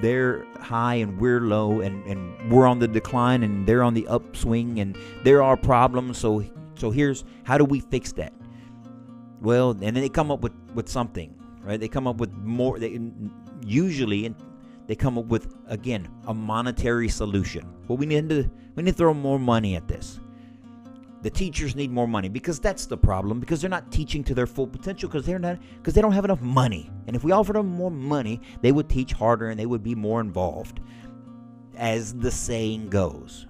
they're 0.00 0.44
high 0.60 0.96
and 0.96 1.20
we're 1.20 1.40
low, 1.40 1.80
and, 1.80 2.04
and 2.06 2.50
we're 2.50 2.66
on 2.66 2.78
the 2.78 2.88
decline 2.88 3.42
and 3.42 3.66
they're 3.66 3.82
on 3.82 3.94
the 3.94 4.06
upswing, 4.08 4.80
and 4.80 4.96
there 5.24 5.42
are 5.42 5.56
problems. 5.56 6.18
So, 6.18 6.44
so 6.74 6.90
here's 6.90 7.24
how 7.44 7.58
do 7.58 7.64
we 7.64 7.80
fix 7.80 8.12
that? 8.12 8.32
Well, 9.40 9.70
and 9.70 9.82
then 9.82 9.94
they 9.94 10.08
come 10.08 10.30
up 10.30 10.40
with, 10.40 10.52
with 10.74 10.88
something 10.88 11.34
right? 11.62 11.78
They 11.78 11.88
come 11.88 12.06
up 12.06 12.16
with 12.16 12.32
more. 12.32 12.78
They 12.78 13.00
usually 13.64 14.26
and 14.26 14.36
they 14.86 14.94
come 14.94 15.18
up 15.18 15.26
with 15.26 15.54
again 15.66 16.08
a 16.26 16.34
monetary 16.34 17.08
solution. 17.08 17.66
Well, 17.88 17.98
we 17.98 18.06
need 18.06 18.28
to 18.28 18.50
we 18.74 18.82
need 18.82 18.92
to 18.92 18.96
throw 18.96 19.14
more 19.14 19.38
money 19.38 19.76
at 19.76 19.88
this. 19.88 20.20
The 21.22 21.30
teachers 21.30 21.76
need 21.76 21.92
more 21.92 22.08
money 22.08 22.28
because 22.28 22.58
that's 22.58 22.86
the 22.86 22.96
problem 22.96 23.38
because 23.38 23.60
they're 23.60 23.70
not 23.70 23.92
teaching 23.92 24.24
to 24.24 24.34
their 24.34 24.46
full 24.46 24.66
potential 24.66 25.08
because 25.08 25.24
they're 25.24 25.38
not 25.38 25.58
because 25.76 25.94
they 25.94 26.00
don't 26.00 26.12
have 26.12 26.24
enough 26.24 26.42
money. 26.42 26.90
And 27.06 27.14
if 27.14 27.22
we 27.22 27.30
offered 27.30 27.54
them 27.54 27.68
more 27.68 27.92
money, 27.92 28.40
they 28.60 28.72
would 28.72 28.88
teach 28.88 29.12
harder 29.12 29.50
and 29.50 29.58
they 29.58 29.66
would 29.66 29.84
be 29.84 29.94
more 29.94 30.20
involved. 30.20 30.80
As 31.76 32.12
the 32.14 32.30
saying 32.30 32.90
goes. 32.90 33.46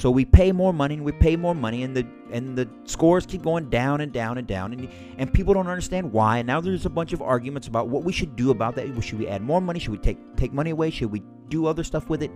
So 0.00 0.10
we 0.10 0.24
pay 0.24 0.50
more 0.50 0.72
money 0.72 0.94
and 0.94 1.04
we 1.04 1.12
pay 1.12 1.36
more 1.36 1.54
money 1.54 1.82
and 1.82 1.94
the 1.94 2.06
and 2.32 2.56
the 2.56 2.66
scores 2.84 3.26
keep 3.26 3.42
going 3.42 3.68
down 3.68 4.00
and 4.00 4.10
down 4.10 4.38
and 4.38 4.46
down 4.46 4.72
and 4.72 4.88
and 5.18 5.30
people 5.30 5.52
don't 5.52 5.66
understand 5.66 6.10
why. 6.10 6.38
And 6.38 6.46
now 6.46 6.58
there's 6.58 6.86
a 6.86 6.90
bunch 6.90 7.12
of 7.12 7.20
arguments 7.20 7.68
about 7.68 7.88
what 7.88 8.02
we 8.02 8.10
should 8.10 8.34
do 8.34 8.50
about 8.50 8.76
that. 8.76 8.86
Should 9.02 9.18
we 9.18 9.28
add 9.28 9.42
more 9.42 9.60
money? 9.60 9.78
Should 9.78 9.90
we 9.90 9.98
take 9.98 10.16
take 10.36 10.54
money 10.54 10.70
away? 10.70 10.88
Should 10.88 11.12
we 11.12 11.22
do 11.50 11.66
other 11.66 11.84
stuff 11.84 12.08
with 12.08 12.22
it? 12.22 12.30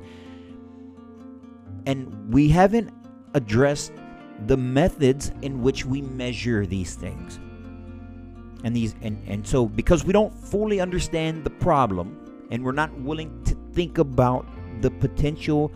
And 1.87 2.31
we 2.31 2.51
haven't 2.51 2.91
addressed 3.33 3.95
the 4.47 4.59
methods 4.59 5.33
in 5.41 5.63
which 5.63 5.87
we 5.87 6.03
measure 6.03 6.67
these 6.67 6.97
things. 6.97 7.41
And 8.63 8.77
these 8.77 8.95
and, 9.01 9.17
and 9.27 9.47
so 9.47 9.65
because 9.65 10.05
we 10.05 10.13
don't 10.13 10.35
fully 10.39 10.81
understand 10.81 11.45
the 11.45 11.51
problem 11.51 12.47
and 12.51 12.63
we're 12.63 12.73
not 12.73 12.93
willing 13.01 13.43
to 13.45 13.57
think 13.73 13.97
about 13.97 14.45
the 14.83 14.91
potential 14.91 15.73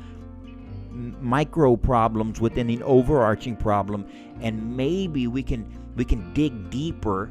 micro 0.99 1.77
problems 1.77 2.41
within 2.41 2.69
an 2.71 2.83
overarching 2.83 3.57
problem 3.57 4.07
and 4.41 4.77
maybe 4.77 5.27
we 5.27 5.43
can 5.43 5.67
we 5.97 6.05
can 6.05 6.33
dig 6.33 6.71
deeper. 6.71 7.31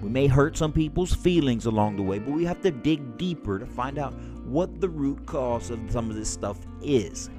We 0.00 0.08
may 0.08 0.26
hurt 0.26 0.56
some 0.56 0.72
people's 0.72 1.12
feelings 1.14 1.66
along 1.66 1.96
the 1.96 2.02
way 2.02 2.18
but 2.18 2.32
we 2.32 2.44
have 2.44 2.60
to 2.62 2.70
dig 2.70 3.16
deeper 3.16 3.58
to 3.58 3.66
find 3.66 3.98
out 3.98 4.12
what 4.44 4.80
the 4.80 4.88
root 4.88 5.24
cause 5.26 5.70
of 5.70 5.78
some 5.90 6.10
of 6.10 6.16
this 6.16 6.30
stuff 6.30 6.58
is. 6.82 7.30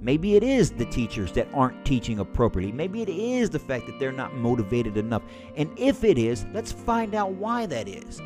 Maybe 0.00 0.36
it 0.36 0.44
is 0.44 0.70
the 0.70 0.86
teachers 0.86 1.32
that 1.32 1.48
aren't 1.52 1.84
teaching 1.84 2.20
appropriately. 2.20 2.72
Maybe 2.72 3.02
it 3.02 3.08
is 3.08 3.50
the 3.50 3.58
fact 3.58 3.86
that 3.86 3.98
they're 3.98 4.12
not 4.12 4.32
motivated 4.32 4.96
enough. 4.96 5.22
And 5.56 5.70
if 5.76 6.04
it 6.04 6.18
is 6.18 6.46
let's 6.54 6.72
find 6.72 7.14
out 7.14 7.32
why 7.32 7.66
that 7.66 7.88
is 7.88 8.20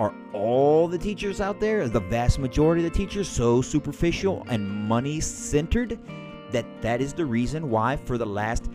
are 0.00 0.14
all 0.32 0.88
the 0.88 0.98
teachers 0.98 1.40
out 1.42 1.60
there, 1.60 1.86
the 1.86 2.00
vast 2.00 2.38
majority 2.38 2.84
of 2.84 2.90
the 2.90 2.96
teachers, 2.96 3.28
so 3.28 3.60
superficial 3.60 4.44
and 4.48 4.66
money 4.66 5.20
centered 5.20 5.98
that 6.50 6.64
that 6.80 7.00
is 7.00 7.12
the 7.12 7.24
reason 7.24 7.70
why 7.70 7.96
for 7.96 8.16
the 8.18 8.26
last 8.26 8.70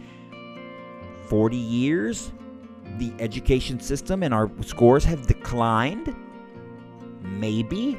40 1.27 1.58
years 1.58 2.32
the 2.98 3.12
education 3.20 3.79
system 3.79 4.22
and 4.22 4.34
our 4.34 4.50
scores 4.62 5.03
have 5.03 5.25
declined? 5.25 6.15
Maybe. 7.24 7.98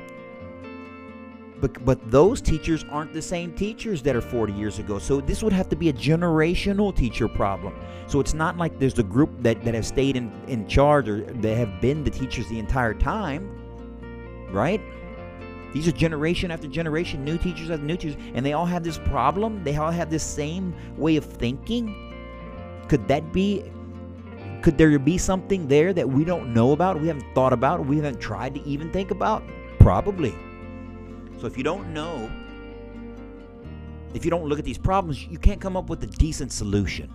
But, 1.61 1.85
but 1.85 2.11
those 2.11 2.41
teachers 2.41 2.85
aren't 2.91 3.13
the 3.13 3.23
same 3.23 3.53
teachers 3.53 4.03
that 4.03 4.15
are 4.15 4.21
40 4.21 4.53
years 4.53 4.79
ago. 4.79 4.99
So 4.99 5.21
this 5.21 5.43
would 5.43 5.53
have 5.53 5.69
to 5.71 5.77
be 5.77 5.89
a 5.89 5.93
generational 5.93 6.95
teacher 6.95 7.29
problem. 7.29 7.75
So 8.07 8.21
it's 8.21 8.35
not 8.35 8.59
like 8.59 8.79
there's 8.79 8.99
a 8.99 9.03
group 9.03 9.31
that, 9.43 9.65
that 9.65 9.75
have 9.75 9.87
stayed 9.87 10.17
in, 10.17 10.31
in 10.49 10.69
charge 10.69 11.09
or 11.09 11.23
that 11.23 11.57
have 11.57 11.81
been 11.81 12.05
the 12.05 12.11
teachers 12.11 12.47
the 12.49 12.59
entire 12.59 12.93
time, 12.93 13.49
right? 14.53 14.81
These 15.73 15.89
are 15.89 15.93
generation 15.93 16.51
after 16.51 16.69
generation, 16.69 17.25
new 17.25 17.39
teachers 17.39 17.71
after 17.71 17.85
new 17.85 17.97
teachers, 17.97 18.21
and 18.35 18.45
they 18.45 18.53
all 18.53 18.67
have 18.67 18.85
this 18.85 18.99
problem. 18.99 19.65
They 19.65 19.77
all 19.77 19.91
have 19.91 20.11
this 20.11 20.23
same 20.23 20.75
way 20.97 21.17
of 21.17 21.25
thinking. 21.25 22.03
Could 22.89 23.09
that 23.09 23.33
be 23.33 23.65
could 24.63 24.79
there 24.79 24.99
be 24.99 25.17
something 25.17 25.69
there 25.69 25.93
that 25.93 26.09
we 26.09 26.25
don't 26.25 26.53
know 26.53 26.73
about, 26.73 27.01
we 27.01 27.07
haven't 27.07 27.27
thought 27.35 27.53
about, 27.53 27.87
we 27.87 27.97
haven't 27.97 28.19
tried 28.19 28.55
to 28.55 28.61
even 28.67 28.91
think 28.91 29.13
about? 29.13 29.45
Probably. 29.79 30.35
So 31.39 31.47
if 31.47 31.57
you 31.57 31.63
don't 31.63 31.93
know, 31.93 32.31
if 34.15 34.25
you 34.25 34.31
don't 34.31 34.47
look 34.47 34.59
at 34.59 34.65
these 34.65 34.79
problems, 34.79 35.25
you 35.27 35.39
can't 35.39 35.61
come 35.61 35.77
up 35.77 35.91
with 35.91 36.03
a 36.03 36.07
decent 36.07 36.51
solution. 36.53 37.13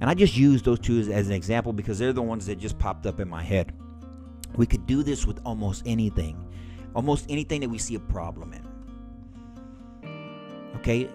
And 0.00 0.08
I 0.08 0.14
just 0.14 0.36
use 0.36 0.62
those 0.62 0.78
two 0.78 0.98
as, 0.98 1.08
as 1.08 1.26
an 1.26 1.32
example 1.32 1.72
because 1.72 1.98
they're 1.98 2.12
the 2.12 2.22
ones 2.22 2.46
that 2.46 2.58
just 2.58 2.78
popped 2.78 3.06
up 3.06 3.20
in 3.20 3.28
my 3.28 3.42
head. 3.42 3.72
We 4.56 4.66
could 4.66 4.86
do 4.86 5.02
this 5.02 5.26
with 5.26 5.40
almost 5.44 5.82
anything, 5.86 6.36
almost 6.94 7.26
anything 7.28 7.60
that 7.60 7.68
we 7.68 7.78
see 7.78 7.94
a 7.94 8.00
problem 8.00 8.52
in. 8.52 8.66
Okay? 10.76 11.08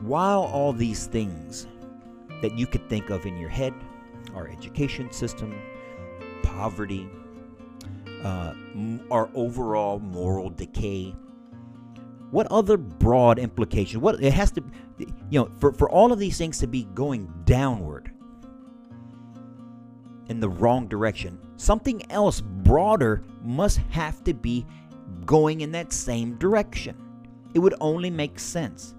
While 0.00 0.42
all 0.42 0.72
these 0.72 1.06
things 1.06 1.66
that 2.42 2.58
you 2.58 2.66
could 2.66 2.88
think 2.88 3.08
of 3.10 3.24
in 3.24 3.38
your 3.38 3.48
head, 3.48 3.72
our 4.34 4.48
education 4.48 5.10
system, 5.12 5.54
poverty, 6.42 7.08
uh, 8.24 8.54
our 9.10 9.28
overall 9.34 10.00
moral 10.00 10.50
decay. 10.50 11.14
What 12.30 12.46
other 12.50 12.76
broad 12.76 13.38
implications? 13.38 14.02
What 14.02 14.22
it 14.22 14.32
has 14.32 14.50
to, 14.52 14.64
you 14.98 15.40
know, 15.40 15.50
for, 15.58 15.72
for 15.72 15.88
all 15.88 16.12
of 16.12 16.18
these 16.18 16.36
things 16.36 16.58
to 16.58 16.66
be 16.66 16.84
going 16.94 17.32
downward 17.44 18.10
in 20.28 20.40
the 20.40 20.48
wrong 20.48 20.88
direction, 20.88 21.38
something 21.56 22.10
else 22.10 22.40
broader 22.40 23.22
must 23.42 23.78
have 23.90 24.24
to 24.24 24.34
be 24.34 24.66
going 25.26 25.60
in 25.60 25.70
that 25.72 25.92
same 25.92 26.36
direction. 26.38 26.96
It 27.52 27.58
would 27.58 27.74
only 27.80 28.10
make 28.10 28.38
sense. 28.38 28.94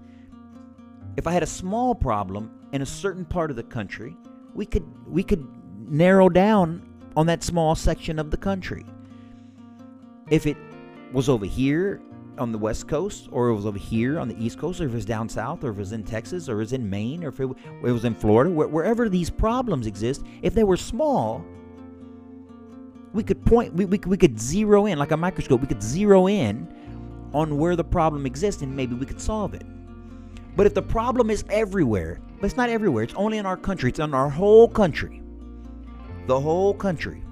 If 1.16 1.26
I 1.26 1.32
had 1.32 1.42
a 1.42 1.46
small 1.46 1.94
problem 1.94 2.50
in 2.72 2.80
a 2.80 2.86
certain 2.86 3.24
part 3.24 3.50
of 3.50 3.56
the 3.56 3.62
country, 3.64 4.16
we 4.54 4.64
could 4.64 4.86
we 5.06 5.22
could 5.22 5.46
narrow 5.88 6.28
down 6.28 6.82
on 7.16 7.26
that 7.26 7.42
small 7.42 7.74
section 7.74 8.18
of 8.18 8.30
the 8.30 8.36
country. 8.36 8.84
If 10.30 10.46
it 10.46 10.56
was 11.12 11.28
over 11.28 11.46
here 11.46 12.00
on 12.38 12.52
the 12.52 12.58
West 12.58 12.88
Coast, 12.88 13.28
or 13.32 13.48
it 13.48 13.54
was 13.54 13.66
over 13.66 13.78
here 13.78 14.18
on 14.18 14.28
the 14.28 14.36
East 14.42 14.58
Coast, 14.58 14.80
or 14.80 14.84
if 14.84 14.92
it 14.92 14.94
was 14.94 15.04
down 15.04 15.28
south, 15.28 15.64
or 15.64 15.70
if 15.70 15.76
it 15.76 15.80
was 15.80 15.92
in 15.92 16.02
Texas, 16.02 16.48
or 16.48 16.56
it 16.56 16.58
was 16.58 16.72
in 16.72 16.88
Maine, 16.88 17.24
or 17.24 17.28
if 17.28 17.40
it, 17.40 17.48
it 17.84 17.92
was 17.92 18.04
in 18.04 18.14
Florida, 18.14 18.50
where, 18.50 18.68
wherever 18.68 19.08
these 19.08 19.30
problems 19.30 19.86
exist, 19.86 20.24
if 20.42 20.54
they 20.54 20.64
were 20.64 20.76
small, 20.76 21.44
we 23.12 23.22
could 23.22 23.42
point, 23.44 23.72
we, 23.72 23.84
we, 23.86 23.98
we 24.06 24.16
could 24.16 24.38
zero 24.38 24.86
in, 24.86 24.98
like 24.98 25.12
a 25.12 25.16
microscope, 25.16 25.60
we 25.60 25.66
could 25.66 25.82
zero 25.82 26.28
in 26.28 26.68
on 27.32 27.56
where 27.56 27.76
the 27.76 27.84
problem 27.84 28.26
exists 28.26 28.62
and 28.62 28.74
maybe 28.74 28.94
we 28.94 29.06
could 29.06 29.20
solve 29.20 29.54
it. 29.54 29.64
But 30.56 30.66
if 30.66 30.74
the 30.74 30.82
problem 30.82 31.30
is 31.30 31.44
everywhere, 31.48 32.20
but 32.40 32.46
it's 32.46 32.56
not 32.56 32.68
everywhere, 32.68 33.04
it's 33.04 33.14
only 33.14 33.38
in 33.38 33.46
our 33.46 33.56
country, 33.56 33.90
it's 33.90 33.98
in 33.98 34.14
our 34.14 34.28
whole 34.28 34.68
country. 34.68 35.22
The 36.26 36.38
whole 36.38 36.74
country. 36.74 37.22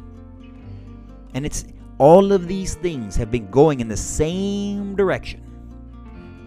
And 1.35 1.45
it's 1.45 1.65
all 1.99 2.33
of 2.33 2.49
these 2.49 2.75
things 2.75 3.15
have 3.17 3.31
been 3.31 3.49
going 3.51 3.81
in 3.81 3.89
the 3.89 3.97
same 3.97 4.97
direction. 4.97 5.41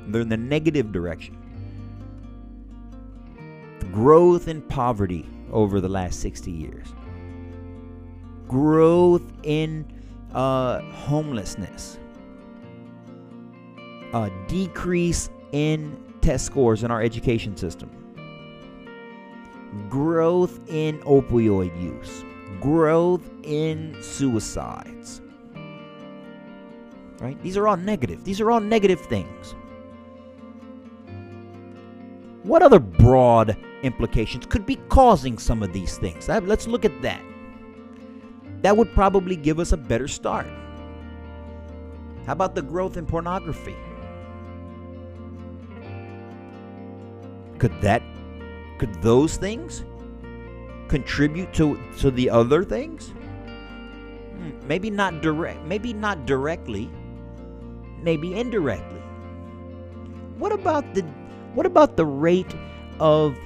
They're 0.07 0.21
in 0.21 0.29
the 0.29 0.37
negative 0.37 0.91
direction. 0.91 1.37
Growth 3.91 4.47
in 4.47 4.61
poverty 4.61 5.25
over 5.51 5.79
the 5.79 5.87
last 5.87 6.19
60 6.19 6.51
years. 6.51 6.87
Growth 8.47 9.31
in 9.43 9.85
uh, 10.33 10.81
homelessness. 10.81 11.97
A 14.13 14.29
decrease 14.47 15.29
in 15.51 16.01
test 16.21 16.45
scores 16.45 16.83
in 16.83 16.91
our 16.91 17.01
education 17.01 17.55
system. 17.55 17.89
Growth 19.89 20.59
in 20.69 20.99
opioid 20.99 21.81
use. 21.81 22.23
Growth 22.59 23.29
in 23.43 23.95
suicides 24.01 25.21
Right? 27.19 27.41
These 27.41 27.57
are 27.57 27.67
all 27.67 27.77
negative. 27.77 28.23
These 28.23 28.39
are 28.41 28.51
all 28.51 28.59
negative 28.59 29.01
things. 29.01 29.55
What 32.43 32.61
other 32.61 32.79
broad 32.79 33.57
implications 33.83 34.45
could 34.45 34.65
be 34.65 34.77
causing 34.89 35.37
some 35.37 35.63
of 35.63 35.73
these 35.73 35.97
things? 35.97 36.29
Let's 36.29 36.67
look 36.67 36.85
at 36.85 37.01
that. 37.01 37.21
That 38.61 38.75
would 38.75 38.93
probably 38.93 39.35
give 39.35 39.59
us 39.59 39.71
a 39.71 39.77
better 39.77 40.07
start. 40.07 40.47
How 42.25 42.33
about 42.33 42.55
the 42.55 42.61
growth 42.61 42.97
in 42.97 43.05
pornography? 43.05 43.75
Could 47.57 47.79
that 47.81 48.03
could 48.77 48.93
those 49.01 49.37
things 49.37 49.83
contribute 50.87 51.53
to 51.53 51.79
to 51.99 52.11
the 52.11 52.29
other 52.29 52.63
things? 52.63 53.13
Hmm, 54.35 54.51
maybe 54.67 54.89
not 54.89 55.21
direct 55.21 55.63
maybe 55.65 55.93
not 55.93 56.25
directly, 56.25 56.89
maybe 58.01 58.33
indirectly. 58.35 59.01
What 60.37 60.51
about 60.51 60.93
the 60.93 61.01
what 61.53 61.65
about 61.65 61.97
the 61.97 62.05
rate 62.05 62.53
of 62.99 63.37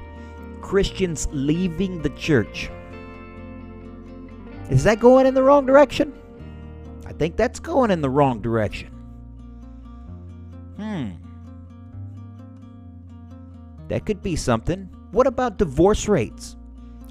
Christians 0.61 1.27
leaving 1.31 2.01
the 2.01 2.09
church? 2.11 2.69
Is 4.69 4.83
that 4.83 4.99
going 4.99 5.25
in 5.25 5.33
the 5.33 5.43
wrong 5.43 5.65
direction? 5.65 6.13
I 7.05 7.13
think 7.13 7.35
that's 7.35 7.59
going 7.59 7.91
in 7.91 8.01
the 8.01 8.09
wrong 8.09 8.41
direction. 8.41 8.89
Hmm. 10.77 11.11
That 13.89 14.05
could 14.05 14.21
be 14.21 14.35
something. 14.35 14.89
What 15.11 15.27
about 15.27 15.57
divorce 15.57 16.07
rates? 16.07 16.55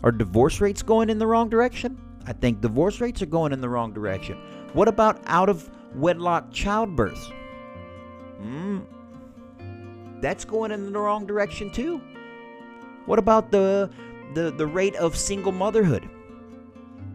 Are 0.03 0.11
divorce 0.11 0.61
rates 0.61 0.83
going 0.83 1.11
in 1.11 1.19
the 1.19 1.27
wrong 1.27 1.51
direction? 1.51 2.01
I 2.27 2.33
think 2.33 2.61
divorce 2.61 3.01
rates 3.01 3.21
are 3.21 3.27
going 3.27 3.53
in 3.53 3.61
the 3.61 3.69
wrong 3.69 3.93
direction. 3.93 4.39
What 4.73 4.89
about 4.89 5.21
out 5.27 5.49
of 5.49 5.69
wedlock 5.95 6.53
childbirth. 6.53 7.33
Mm, 8.43 8.85
that's 10.21 10.45
going 10.45 10.71
in 10.71 10.93
the 10.93 10.99
wrong 10.99 11.27
direction 11.27 11.71
too. 11.71 12.01
What 13.07 13.19
about 13.19 13.51
the, 13.51 13.91
the 14.35 14.53
the 14.53 14.67
rate 14.67 14.95
of 14.97 15.17
single 15.17 15.53
motherhood? 15.53 16.09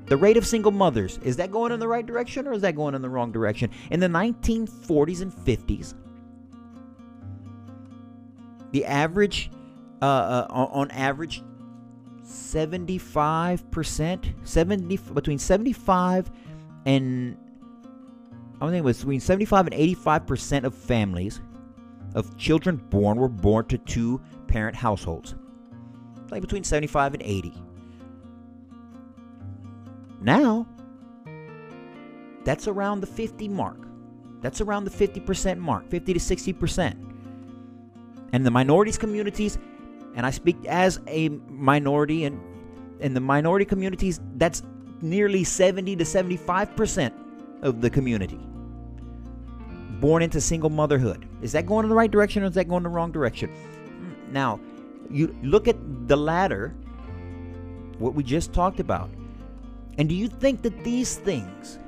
The 0.07 0.17
rate 0.17 0.37
of 0.37 0.45
single 0.45 0.71
mothers 0.71 1.17
is 1.23 1.35
that 1.37 1.51
going 1.51 1.71
in 1.71 1.79
the 1.79 1.87
right 1.87 2.05
direction 2.05 2.47
or 2.47 2.53
is 2.53 2.61
that 2.61 2.75
going 2.75 2.93
in 2.93 3.01
the 3.01 3.09
wrong 3.09 3.31
direction? 3.31 3.71
In 3.89 3.99
the 3.99 4.05
1940s 4.07 5.21
and 5.21 5.33
50s, 5.33 5.95
the 8.71 8.85
average, 8.85 9.49
uh, 10.01 10.05
uh, 10.05 10.47
on 10.51 10.91
average, 10.91 11.41
75%, 12.23 14.33
70 14.43 14.97
between 15.13 15.39
75 15.39 16.31
and 16.85 17.37
I 18.61 18.65
think 18.67 18.77
it 18.77 18.83
was 18.83 18.99
between 18.99 19.19
75 19.19 19.67
and 19.67 19.73
85 19.73 20.27
percent 20.27 20.65
of 20.65 20.73
families 20.73 21.41
of 22.13 22.37
children 22.37 22.77
born 22.77 23.17
were 23.17 23.27
born 23.27 23.65
to 23.65 23.77
two 23.77 24.21
parent 24.47 24.75
households. 24.75 25.35
Like 26.31 26.41
between 26.41 26.63
75 26.63 27.13
and 27.13 27.23
80. 27.23 27.53
Now, 30.21 30.65
that's 32.45 32.67
around 32.67 33.01
the 33.01 33.07
50 33.07 33.49
mark. 33.49 33.77
That's 34.41 34.61
around 34.61 34.85
the 34.85 34.91
50% 34.91 35.57
mark, 35.57 35.89
50 35.89 36.13
to 36.13 36.19
60%. 36.19 36.95
And 38.31 38.45
the 38.45 38.51
minorities 38.51 38.97
communities, 38.97 39.57
and 40.15 40.25
I 40.25 40.31
speak 40.31 40.57
as 40.65 40.99
a 41.07 41.29
minority, 41.29 42.25
and 42.25 42.39
in 42.99 43.13
the 43.13 43.19
minority 43.19 43.65
communities, 43.65 44.19
that's 44.35 44.63
nearly 45.01 45.43
70 45.43 45.95
to 45.97 46.03
75% 46.03 47.11
of 47.65 47.81
the 47.81 47.89
community 47.89 48.39
born 49.99 50.21
into 50.21 50.39
single 50.39 50.69
motherhood. 50.69 51.27
Is 51.41 51.51
that 51.53 51.65
going 51.65 51.83
in 51.83 51.89
the 51.89 51.95
right 51.95 52.11
direction 52.11 52.43
or 52.43 52.47
is 52.47 52.53
that 52.53 52.67
going 52.67 52.79
in 52.79 52.83
the 52.83 52.89
wrong 52.89 53.11
direction? 53.11 53.51
Now, 54.31 54.59
you 55.09 55.35
look 55.41 55.67
at 55.67 55.77
the 56.07 56.15
latter, 56.15 56.75
what 57.97 58.13
we 58.13 58.23
just 58.23 58.53
talked 58.53 58.79
about. 58.79 59.09
And 59.97 60.09
do 60.09 60.15
you 60.15 60.27
think 60.27 60.61
that 60.61 60.83
these 60.83 61.15
things, 61.15 61.79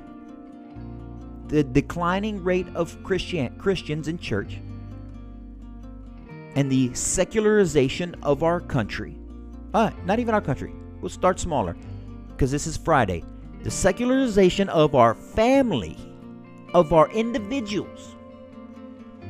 the 1.48 1.62
declining 1.62 2.42
rate 2.42 2.66
of 2.74 3.00
Christian, 3.04 3.56
Christians 3.58 4.08
in 4.08 4.18
church, 4.18 4.58
and 6.56 6.72
the 6.72 6.92
secularization 6.94 8.16
of 8.22 8.42
our 8.42 8.60
country, 8.60 9.16
uh, 9.74 9.90
not 10.04 10.18
even 10.18 10.34
our 10.34 10.40
country, 10.40 10.72
we'll 11.00 11.10
start 11.10 11.38
smaller 11.38 11.76
because 12.28 12.50
this 12.50 12.66
is 12.66 12.76
Friday. 12.76 13.22
The 13.62 13.70
secularization 13.70 14.68
of 14.68 14.94
our 14.94 15.14
family 15.14 15.96
of 16.74 16.92
our 16.92 17.10
individuals 17.10 18.16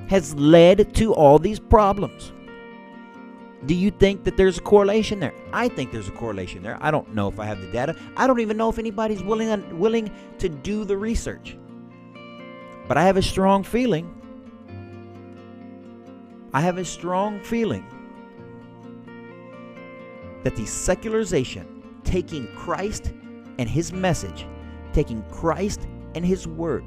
has 0.09 0.35
led 0.35 0.95
to 0.95 1.15
all 1.15 1.39
these 1.39 1.59
problems. 1.59 2.33
Do 3.67 3.75
you 3.75 3.91
think 3.91 4.25
that 4.25 4.37
there's 4.37 4.59
a 4.59 4.61
correlation 4.61 5.19
there? 5.19 5.35
I 5.53 5.69
think 5.69 5.93
there's 5.93 6.09
a 6.09 6.13
correlation 6.13 6.63
there. 6.63 6.79
I 6.81 6.91
don't 6.91 7.15
know 7.15 7.29
if 7.29 7.41
I 7.41 7.45
have 7.45 7.61
the 7.61 7.67
data. 7.67 7.97
I 8.17 8.27
don't 8.27 8.41
even 8.41 8.57
know 8.57 8.69
if 8.69 8.79
anybody's 8.79 9.23
willing 9.23 9.79
willing 9.79 10.11
to 10.39 10.49
do 10.49 10.85
the 10.85 10.97
research. 10.97 11.57
But 12.87 12.97
I 12.97 13.05
have 13.05 13.17
a 13.17 13.23
strong 13.23 13.65
feeling. 13.65 14.15
I 16.55 16.61
have 16.61 16.79
a 16.79 16.85
strong 16.85 17.41
feeling 17.41 17.85
that 20.45 20.57
the 20.57 20.65
secularization, 20.65 22.01
taking 22.05 22.47
Christ 22.55 23.13
and 23.59 23.69
his 23.69 23.93
message, 23.93 24.47
taking 24.93 25.23
Christ 25.31 25.87
and 26.15 26.25
his 26.25 26.47
word, 26.47 26.85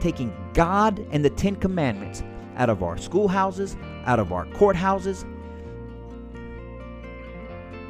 taking 0.00 0.34
God 0.54 1.06
and 1.10 1.24
the 1.24 1.30
Ten 1.30 1.56
Commandments 1.56 2.22
out 2.56 2.70
of 2.70 2.82
our 2.82 2.98
schoolhouses, 2.98 3.76
out 4.04 4.18
of 4.18 4.32
our 4.32 4.46
courthouses, 4.46 5.24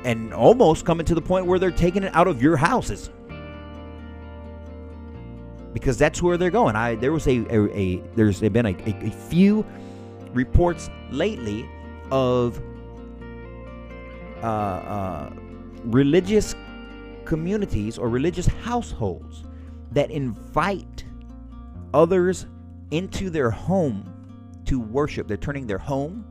and 0.04 0.32
almost 0.32 0.84
coming 0.84 1.06
to 1.06 1.14
the 1.14 1.22
point 1.22 1.46
where 1.46 1.58
they're 1.58 1.70
taking 1.70 2.02
it 2.02 2.14
out 2.14 2.28
of 2.28 2.42
your 2.42 2.56
houses. 2.56 3.10
Because 5.72 5.98
that's 5.98 6.22
where 6.22 6.36
they're 6.36 6.50
going. 6.50 6.76
I 6.76 6.94
there 6.96 7.12
was 7.12 7.26
a, 7.26 7.38
a, 7.50 7.78
a 7.78 7.96
there's 8.14 8.40
been 8.40 8.66
a, 8.66 8.70
a, 8.70 9.06
a 9.06 9.10
few 9.10 9.64
reports 10.32 10.90
lately 11.10 11.68
of 12.10 12.60
uh, 14.42 14.46
uh, 14.46 15.30
religious 15.84 16.54
communities 17.28 17.98
or 17.98 18.08
religious 18.08 18.46
households 18.46 19.44
that 19.92 20.10
invite 20.10 21.04
others 21.92 22.46
into 22.90 23.28
their 23.28 23.50
home 23.50 24.02
to 24.64 24.80
worship. 24.80 25.28
They're 25.28 25.36
turning 25.36 25.66
their 25.66 25.76
home 25.76 26.26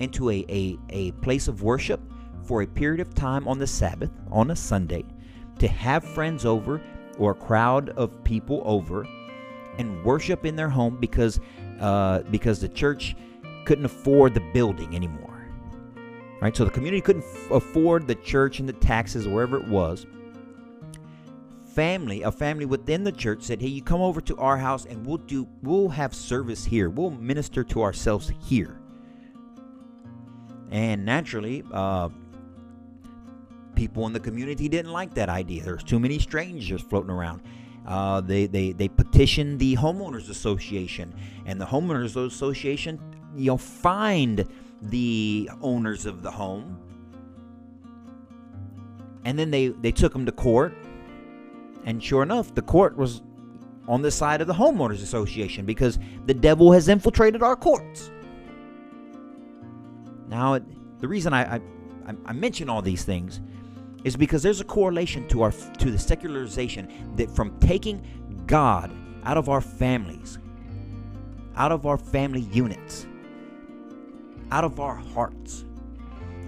into 0.00 0.30
a, 0.30 0.46
a, 0.48 0.78
a 0.88 1.12
place 1.12 1.48
of 1.48 1.62
worship 1.62 2.00
for 2.44 2.62
a 2.62 2.66
period 2.66 3.00
of 3.00 3.14
time 3.14 3.46
on 3.46 3.58
the 3.58 3.66
Sabbath, 3.66 4.10
on 4.30 4.50
a 4.50 4.56
Sunday, 4.56 5.04
to 5.58 5.68
have 5.68 6.02
friends 6.02 6.46
over 6.46 6.80
or 7.18 7.32
a 7.32 7.34
crowd 7.34 7.90
of 7.90 8.24
people 8.24 8.62
over 8.64 9.06
and 9.76 10.02
worship 10.02 10.46
in 10.46 10.56
their 10.56 10.70
home 10.70 10.96
because 10.98 11.40
uh, 11.80 12.20
because 12.30 12.58
the 12.58 12.68
church 12.70 13.14
couldn't 13.66 13.84
afford 13.84 14.32
the 14.32 14.42
building 14.54 14.96
anymore. 14.96 15.46
Right? 16.40 16.56
So 16.56 16.64
the 16.64 16.70
community 16.70 17.02
couldn't 17.02 17.24
f- 17.24 17.50
afford 17.50 18.06
the 18.06 18.14
church 18.14 18.60
and 18.60 18.68
the 18.68 18.72
taxes, 18.72 19.28
wherever 19.28 19.58
it 19.58 19.68
was 19.68 20.06
family, 21.78 22.22
a 22.22 22.32
family 22.32 22.66
within 22.66 23.04
the 23.04 23.12
church 23.12 23.42
said, 23.42 23.60
"Hey, 23.60 23.68
you 23.68 23.82
come 23.82 24.00
over 24.00 24.20
to 24.22 24.36
our 24.38 24.56
house 24.56 24.84
and 24.84 25.06
we'll 25.06 25.18
do 25.18 25.46
we'll 25.62 25.88
have 25.90 26.12
service 26.12 26.64
here. 26.64 26.90
We'll 26.90 27.12
minister 27.12 27.62
to 27.62 27.82
ourselves 27.82 28.32
here." 28.40 28.80
And 30.72 31.04
naturally, 31.04 31.62
uh, 31.72 32.08
people 33.76 34.08
in 34.08 34.12
the 34.12 34.18
community 34.18 34.68
didn't 34.68 34.90
like 34.90 35.14
that 35.14 35.28
idea. 35.28 35.62
There's 35.62 35.84
too 35.84 36.00
many 36.00 36.18
strangers 36.18 36.82
floating 36.82 37.10
around. 37.10 37.42
Uh, 37.86 38.22
they, 38.22 38.46
they, 38.46 38.72
they 38.72 38.88
petitioned 38.88 39.60
the 39.60 39.76
homeowners 39.76 40.28
association, 40.28 41.14
and 41.46 41.60
the 41.60 41.64
homeowners 41.64 42.16
association, 42.16 42.98
you 43.36 43.52
know, 43.52 43.56
fined 43.56 44.44
the 44.82 45.48
owners 45.62 46.06
of 46.06 46.22
the 46.22 46.30
home. 46.30 46.76
And 49.24 49.38
then 49.38 49.52
they, 49.52 49.68
they 49.68 49.92
took 49.92 50.12
them 50.12 50.26
to 50.26 50.32
court. 50.32 50.74
And 51.84 52.02
sure 52.02 52.22
enough, 52.22 52.54
the 52.54 52.62
court 52.62 52.96
was 52.96 53.22
on 53.86 54.02
the 54.02 54.10
side 54.10 54.40
of 54.40 54.46
the 54.46 54.52
homeowners 54.52 55.02
association 55.02 55.64
because 55.64 55.98
the 56.26 56.34
devil 56.34 56.72
has 56.72 56.88
infiltrated 56.88 57.42
our 57.42 57.56
courts. 57.56 58.10
Now, 60.28 60.58
the 60.98 61.08
reason 61.08 61.32
I, 61.32 61.56
I, 61.56 61.60
I 62.26 62.32
mention 62.32 62.68
all 62.68 62.82
these 62.82 63.04
things 63.04 63.40
is 64.04 64.16
because 64.16 64.42
there's 64.42 64.60
a 64.60 64.64
correlation 64.64 65.26
to 65.28 65.42
our 65.42 65.50
to 65.50 65.90
the 65.90 65.98
secularization 65.98 67.16
that 67.16 67.30
from 67.30 67.58
taking 67.60 68.02
God 68.46 68.94
out 69.24 69.36
of 69.36 69.48
our 69.48 69.60
families, 69.60 70.38
out 71.56 71.72
of 71.72 71.86
our 71.86 71.98
family 71.98 72.42
units, 72.42 73.06
out 74.50 74.64
of 74.64 74.80
our 74.80 74.94
hearts, 74.94 75.64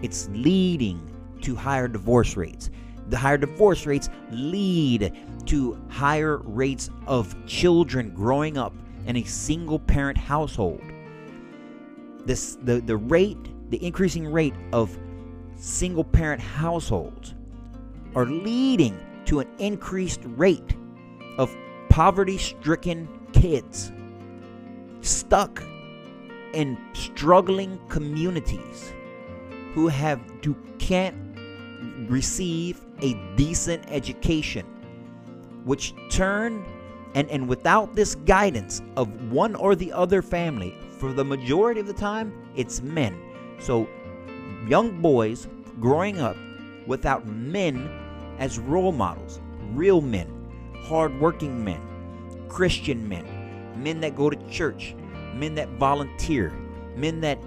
it's 0.03 0.29
leading 0.33 1.07
to 1.43 1.57
higher 1.57 1.89
divorce 1.89 2.37
rates. 2.37 2.71
The 3.11 3.19
higher 3.19 3.37
divorce 3.37 3.87
rates 3.87 4.09
lead 4.31 5.13
to 5.47 5.81
higher 5.89 6.39
rates 6.39 6.91
of 7.07 7.35
children 7.47 8.11
growing 8.15 8.57
up 8.57 8.73
in 9.07 9.17
a 9.17 9.25
single 9.25 9.81
parent 9.81 10.17
household. 10.17 10.81
This 12.25 12.57
the, 12.63 12.81
the 12.81 12.97
rate, 12.97 13.39
the 13.71 13.85
increasing 13.85 14.31
rate 14.31 14.55
of 14.73 14.97
single 15.57 16.05
parent 16.05 16.41
households 16.41 17.35
are 18.15 18.27
leading 18.27 18.99
to 19.25 19.41
an 19.41 19.49
increased 19.59 20.21
rate 20.25 20.77
of 21.37 21.55
poverty 21.89 22.39
stricken 22.39 23.09
kids 23.33 23.91
stuck 25.01 25.63
in 26.53 26.79
struggling 26.93 27.79
communities 27.89 28.93
who 29.75 29.89
have 29.89 30.21
who 30.45 30.55
can't 30.79 31.17
receive 32.09 32.85
a 33.03 33.15
decent 33.37 33.85
education 33.89 34.67
which 35.65 35.95
turn 36.11 36.65
and 37.15 37.29
and 37.31 37.49
without 37.49 37.95
this 37.95 38.15
guidance 38.15 38.83
of 38.97 39.31
one 39.31 39.55
or 39.55 39.75
the 39.75 39.93
other 39.93 40.23
family 40.23 40.77
for 40.99 41.13
the 41.13 41.25
majority 41.25 41.81
of 41.81 41.87
the 41.87 41.93
time 41.93 42.33
it's 42.57 42.83
men. 42.83 43.19
So 43.59 43.89
young 44.69 45.01
boys 45.01 45.49
growing 45.81 46.21
up 46.21 46.37
without 46.87 47.27
men 47.27 47.91
as 48.39 48.59
role 48.59 48.93
models, 48.93 49.41
real 49.73 50.01
men, 50.01 50.29
hardworking 50.85 51.65
men, 51.65 51.81
Christian 52.49 53.09
men, 53.09 53.27
men 53.77 54.01
that 54.01 54.17
go 54.17 54.31
to 54.31 54.51
church, 54.51 54.95
men 55.35 55.55
that 55.57 55.69
volunteer, 55.71 56.53
men 56.97 57.21
that 57.21 57.39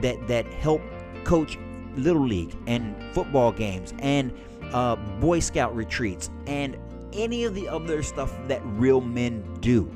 that 0.00 0.26
that 0.28 0.46
help 0.46 0.82
coach 1.24 1.58
little 1.96 2.24
league 2.24 2.54
and 2.66 2.94
football 3.12 3.52
games 3.52 3.92
and 3.98 4.32
uh, 4.72 4.96
Boy 4.96 5.40
Scout 5.40 5.74
retreats 5.74 6.30
and 6.46 6.76
any 7.12 7.44
of 7.44 7.54
the 7.54 7.68
other 7.68 8.02
stuff 8.02 8.36
that 8.48 8.60
real 8.64 9.00
men 9.00 9.42
do. 9.60 9.94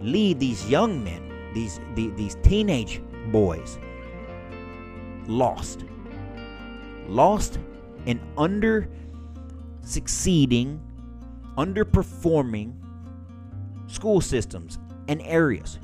Lead 0.00 0.40
these 0.40 0.68
young 0.68 1.02
men, 1.04 1.30
these 1.54 1.80
the, 1.94 2.08
these 2.10 2.36
teenage 2.42 3.02
boys, 3.30 3.78
lost, 5.26 5.84
lost 7.06 7.58
and 8.06 8.20
under 8.38 8.88
succeeding, 9.82 10.80
underperforming 11.56 12.74
school 13.88 14.20
systems 14.20 14.78
and 15.08 15.20
areas, 15.22 15.78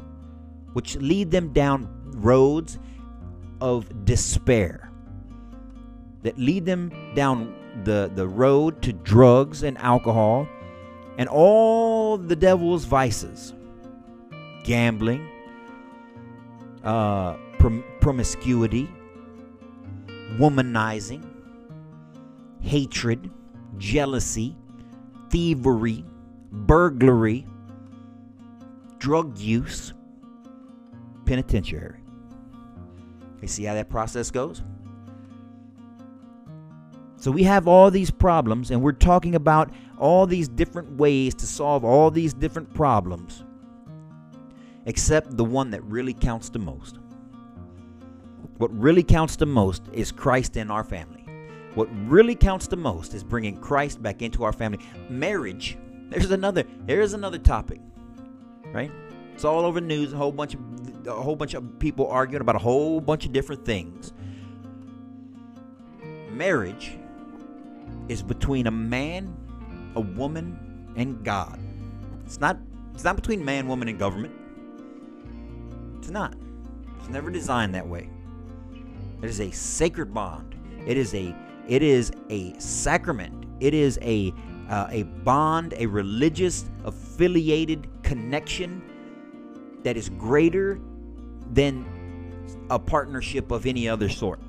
which 0.73 0.97
lead 0.97 1.31
them 1.31 1.53
down 1.53 1.89
roads 2.17 2.79
of 3.61 4.05
despair, 4.05 4.91
that 6.23 6.39
lead 6.39 6.65
them 6.65 6.93
down 7.15 7.55
the, 7.85 8.11
the 8.15 8.27
road 8.27 8.83
to 8.83 8.93
drugs 8.93 9.63
and 9.63 9.77
alcohol 9.79 10.49
and 11.19 11.29
all 11.29 12.17
the 12.17 12.37
devil's 12.37 12.85
vices 12.85 13.55
gambling, 14.65 15.27
uh, 16.83 17.35
prom- 17.59 17.85
promiscuity, 18.01 18.91
womanizing, 20.39 21.25
hatred, 22.61 23.31
jealousy, 23.79 24.57
thievery, 25.31 26.05
burglary, 26.51 27.47
drug 28.99 29.39
use, 29.39 29.93
penitentiary. 31.27 32.01
You 33.41 33.49
see 33.49 33.65
how 33.65 33.75
that 33.75 33.89
process 33.89 34.31
goes? 34.31 34.63
So 37.17 37.31
we 37.31 37.43
have 37.45 37.67
all 37.67 37.91
these 37.91 38.11
problems, 38.11 38.71
and 38.71 38.83
we're 38.83 38.93
talking 38.93 39.35
about 39.35 39.71
all 39.99 40.27
these 40.27 40.49
different 40.49 40.93
ways 40.93 41.35
to 41.37 41.47
solve 41.47 41.85
all 41.85 42.11
these 42.11 42.35
different 42.35 42.73
problems, 42.75 43.45
except 44.85 45.37
the 45.37 45.45
one 45.45 45.71
that 45.71 45.83
really 45.85 46.13
counts 46.13 46.51
the 46.51 46.59
most. 46.59 46.99
What 48.59 48.77
really 48.79 49.03
counts 49.03 49.37
the 49.37 49.47
most 49.47 49.83
is 49.93 50.13
Christ 50.13 50.57
in 50.57 50.71
our 50.71 50.85
family. 50.85 51.25
What 51.75 51.89
really 52.09 52.35
counts 52.35 52.67
the 52.67 52.77
most 52.77 53.13
is 53.13 53.23
bringing 53.23 53.59
Christ 53.59 54.03
back 54.03 54.23
into 54.23 54.45
our 54.45 54.53
family. 54.53 54.79
Marriage. 55.11 55.77
There's 56.09 56.31
another. 56.31 56.65
There's 56.87 57.13
another 57.13 57.39
topic, 57.39 57.81
right? 58.73 58.91
It's 59.35 59.45
all 59.45 59.65
over 59.67 59.81
the 59.81 59.87
news. 59.87 60.13
A 60.13 60.17
whole 60.17 60.33
bunch 60.33 60.55
of 60.55 60.61
a 61.07 61.23
whole 61.23 61.37
bunch 61.37 61.55
of 61.55 61.79
people 61.79 62.07
arguing 62.09 62.41
about 62.41 62.57
a 62.57 62.61
whole 62.61 63.01
bunch 63.01 63.27
of 63.27 63.33
different 63.33 63.65
things. 63.65 64.13
Marriage 66.31 66.99
is 68.09 68.23
between 68.23 68.67
a 68.67 68.71
man, 68.71 69.37
a 69.95 70.01
woman, 70.01 70.93
and 70.97 71.25
God. 71.25 71.59
It's 72.25 72.41
not. 72.41 72.59
It's 72.95 73.05
not 73.05 73.17
between 73.17 73.45
man, 73.45 73.69
woman, 73.69 73.89
and 73.89 73.99
government. 73.99 74.35
It's 75.99 76.11
not. 76.11 76.35
It's 76.99 77.09
never 77.09 77.31
designed 77.31 77.75
that 77.75 77.87
way. 77.87 78.09
It 79.23 79.29
is 79.29 79.41
a 79.41 79.51
sacred 79.51 80.13
bond. 80.13 80.55
It 80.87 80.97
is 80.97 81.15
a 81.15 81.35
it 81.69 81.83
is 81.83 82.13
a 82.31 82.59
sacrament. 82.59 83.47
It 83.61 83.75
is 83.75 83.99
a 84.03 84.33
uh, 84.69 84.89
a 84.91 85.03
bond, 85.05 85.75
a 85.77 85.87
religious 85.87 86.69
affiliated 86.85 87.89
connection 88.03 88.83
that 89.83 89.97
is 89.97 90.09
greater 90.11 90.81
than 91.53 91.87
a 92.71 92.79
partnership 92.79 93.51
of 93.53 93.67
any 93.67 93.89
other 93.89 94.09
sort. 94.09 94.41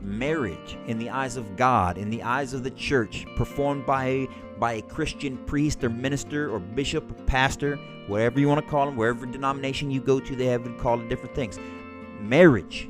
Marriage, 0.00 0.78
in 0.86 0.98
the 0.98 1.10
eyes 1.10 1.36
of 1.36 1.56
God, 1.56 1.98
in 1.98 2.10
the 2.10 2.22
eyes 2.22 2.52
of 2.54 2.62
the 2.62 2.70
church, 2.70 3.26
performed 3.36 3.86
by 3.86 4.28
by 4.58 4.74
a 4.74 4.82
Christian 4.82 5.36
priest 5.44 5.84
or 5.84 5.90
minister 5.90 6.50
or 6.50 6.58
bishop 6.58 7.10
or 7.10 7.24
pastor, 7.24 7.76
whatever 8.06 8.40
you 8.40 8.48
want 8.48 8.64
to 8.64 8.70
call 8.70 8.86
them, 8.86 8.96
wherever 8.96 9.26
denomination 9.26 9.90
you 9.90 10.00
go 10.00 10.18
to, 10.18 10.34
they 10.34 10.46
have 10.46 10.64
been 10.64 10.78
called 10.78 11.08
different 11.08 11.34
things. 11.34 11.58
Marriage, 12.20 12.88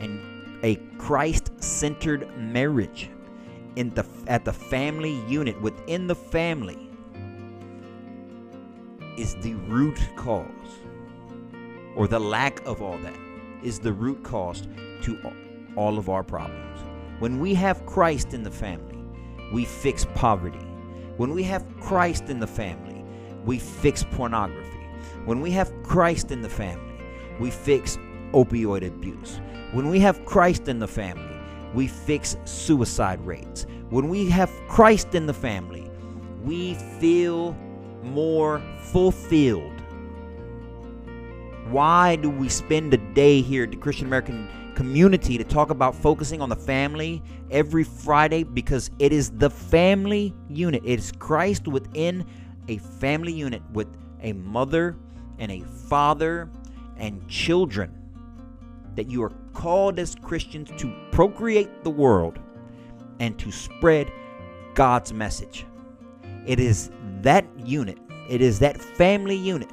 and 0.00 0.20
a 0.64 0.76
Christ-centered 0.98 2.36
marriage 2.36 3.10
in 3.76 3.90
the 3.90 4.06
at 4.26 4.44
the 4.44 4.52
family 4.52 5.20
unit 5.28 5.60
within 5.60 6.06
the 6.06 6.14
family 6.14 6.90
is 9.18 9.36
the 9.36 9.54
root 9.54 9.98
cause 10.16 10.48
or 11.96 12.08
the 12.08 12.18
lack 12.18 12.64
of 12.66 12.82
all 12.82 12.98
that 12.98 13.16
is 13.62 13.78
the 13.78 13.92
root 13.92 14.22
cause 14.22 14.66
to 15.02 15.18
all 15.24 15.32
of 15.76 16.08
our 16.08 16.22
problems. 16.22 16.80
When 17.18 17.38
we 17.40 17.54
have 17.54 17.86
Christ 17.86 18.34
in 18.34 18.42
the 18.42 18.50
family, 18.50 18.98
we 19.52 19.64
fix 19.64 20.06
poverty. 20.14 20.58
When 21.16 21.30
we 21.30 21.42
have 21.44 21.64
Christ 21.80 22.24
in 22.28 22.40
the 22.40 22.46
family, 22.46 23.04
we 23.44 23.58
fix 23.58 24.04
pornography. 24.04 24.70
When 25.24 25.40
we 25.40 25.50
have 25.52 25.72
Christ 25.82 26.30
in 26.30 26.42
the 26.42 26.48
family, 26.48 26.98
we 27.38 27.50
fix 27.50 27.96
opioid 28.32 28.86
abuse. 28.86 29.40
When 29.72 29.88
we 29.88 30.00
have 30.00 30.24
Christ 30.24 30.68
in 30.68 30.78
the 30.78 30.88
family, 30.88 31.36
we 31.72 31.88
fix 31.88 32.36
suicide 32.44 33.24
rates. 33.24 33.66
When 33.90 34.08
we 34.08 34.28
have 34.30 34.50
Christ 34.68 35.14
in 35.14 35.26
the 35.26 35.34
family, 35.34 35.90
we 36.42 36.74
feel 36.74 37.56
more 38.02 38.60
fulfilled. 38.78 39.72
Why 41.68 42.16
do 42.16 42.28
we 42.28 42.48
spend 42.48 42.92
a 42.92 42.98
day 42.98 43.40
here 43.40 43.64
at 43.64 43.70
the 43.70 43.76
Christian 43.76 44.06
American 44.06 44.48
community 44.74 45.38
to 45.38 45.44
talk 45.44 45.70
about 45.70 45.94
focusing 45.94 46.40
on 46.40 46.48
the 46.48 46.56
family 46.56 47.22
every 47.50 47.84
Friday 47.84 48.42
because 48.42 48.90
it 48.98 49.12
is 49.12 49.30
the 49.30 49.50
family 49.50 50.34
unit. 50.48 50.82
It 50.84 50.98
is 50.98 51.12
Christ 51.12 51.68
within 51.68 52.26
a 52.68 52.78
family 52.78 53.32
unit 53.32 53.62
with 53.72 53.88
a 54.20 54.32
mother 54.32 54.96
and 55.38 55.50
a 55.50 55.60
father 55.60 56.50
and 56.96 57.26
children 57.28 57.92
that 58.94 59.08
you 59.08 59.22
are 59.22 59.32
called 59.52 59.98
as 59.98 60.14
Christians 60.14 60.70
to 60.78 60.92
procreate 61.10 61.84
the 61.84 61.90
world 61.90 62.38
and 63.20 63.38
to 63.38 63.50
spread 63.50 64.10
God's 64.74 65.12
message. 65.12 65.66
It 66.46 66.60
is 66.60 66.90
that 67.22 67.46
unit, 67.64 67.98
it 68.28 68.40
is 68.40 68.58
that 68.60 68.80
family 68.80 69.36
unit 69.36 69.70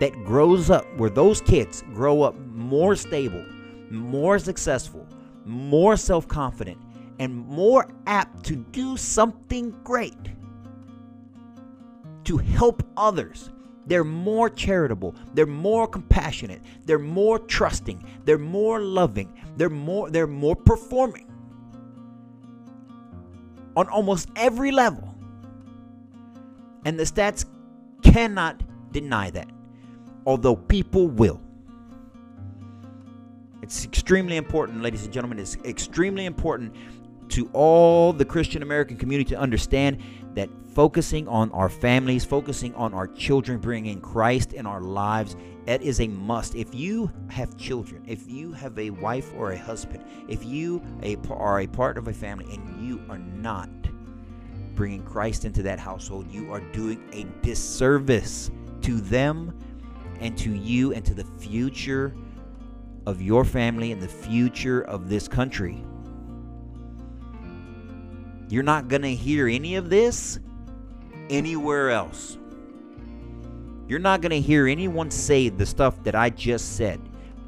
that 0.00 0.12
grows 0.24 0.70
up 0.70 0.84
where 0.96 1.10
those 1.10 1.40
kids 1.40 1.84
grow 1.94 2.22
up 2.22 2.36
more 2.38 2.96
stable, 2.96 3.44
more 3.92 4.38
successful, 4.38 5.06
more 5.44 5.96
self 5.96 6.26
confident, 6.26 6.78
and 7.18 7.34
more 7.34 7.88
apt 8.06 8.44
to 8.46 8.56
do 8.56 8.96
something 8.96 9.70
great 9.84 10.32
to 12.24 12.38
help 12.38 12.82
others. 12.96 13.50
They're 13.86 14.04
more 14.04 14.48
charitable, 14.48 15.14
they're 15.34 15.44
more 15.46 15.88
compassionate, 15.88 16.62
they're 16.86 16.98
more 16.98 17.38
trusting, 17.38 18.04
they're 18.24 18.38
more 18.38 18.80
loving, 18.80 19.38
they're 19.56 19.68
more 19.68 20.08
they're 20.08 20.28
more 20.28 20.54
performing 20.56 21.26
on 23.76 23.88
almost 23.88 24.28
every 24.36 24.70
level. 24.70 25.14
And 26.84 26.98
the 26.98 27.04
stats 27.04 27.44
cannot 28.02 28.62
deny 28.92 29.30
that, 29.30 29.50
although 30.26 30.56
people 30.56 31.08
will. 31.08 31.41
It's 33.62 33.84
extremely 33.84 34.36
important, 34.36 34.82
ladies 34.82 35.04
and 35.04 35.12
gentlemen. 35.12 35.38
It's 35.38 35.56
extremely 35.64 36.26
important 36.26 36.74
to 37.28 37.48
all 37.52 38.12
the 38.12 38.24
Christian 38.24 38.60
American 38.60 38.96
community 38.96 39.30
to 39.30 39.38
understand 39.38 40.02
that 40.34 40.50
focusing 40.74 41.28
on 41.28 41.52
our 41.52 41.68
families, 41.68 42.24
focusing 42.24 42.74
on 42.74 42.92
our 42.92 43.06
children, 43.06 43.60
bringing 43.60 44.00
Christ 44.00 44.52
in 44.52 44.66
our 44.66 44.80
lives, 44.80 45.36
that 45.66 45.80
is 45.80 46.00
a 46.00 46.08
must. 46.08 46.56
If 46.56 46.74
you 46.74 47.12
have 47.30 47.56
children, 47.56 48.02
if 48.08 48.28
you 48.28 48.52
have 48.52 48.76
a 48.80 48.90
wife 48.90 49.32
or 49.36 49.52
a 49.52 49.58
husband, 49.58 50.04
if 50.28 50.44
you 50.44 50.82
are 51.30 51.60
a 51.60 51.66
part 51.68 51.96
of 51.96 52.08
a 52.08 52.12
family 52.12 52.52
and 52.52 52.84
you 52.84 53.00
are 53.08 53.18
not 53.18 53.70
bringing 54.74 55.04
Christ 55.04 55.44
into 55.44 55.62
that 55.62 55.78
household, 55.78 56.28
you 56.32 56.52
are 56.52 56.60
doing 56.72 57.08
a 57.12 57.24
disservice 57.46 58.50
to 58.80 59.00
them 59.00 59.56
and 60.18 60.36
to 60.38 60.50
you 60.50 60.92
and 60.92 61.04
to 61.04 61.14
the 61.14 61.24
future 61.24 62.12
of 63.06 63.20
your 63.20 63.44
family 63.44 63.92
and 63.92 64.00
the 64.00 64.08
future 64.08 64.82
of 64.82 65.08
this 65.08 65.28
country. 65.28 65.84
You're 68.48 68.62
not 68.62 68.88
going 68.88 69.02
to 69.02 69.14
hear 69.14 69.48
any 69.48 69.76
of 69.76 69.88
this 69.90 70.38
anywhere 71.30 71.90
else. 71.90 72.38
You're 73.88 73.98
not 73.98 74.20
going 74.20 74.30
to 74.30 74.40
hear 74.40 74.66
anyone 74.66 75.10
say 75.10 75.48
the 75.48 75.66
stuff 75.66 76.02
that 76.04 76.14
I 76.14 76.30
just 76.30 76.76
said, 76.76 77.00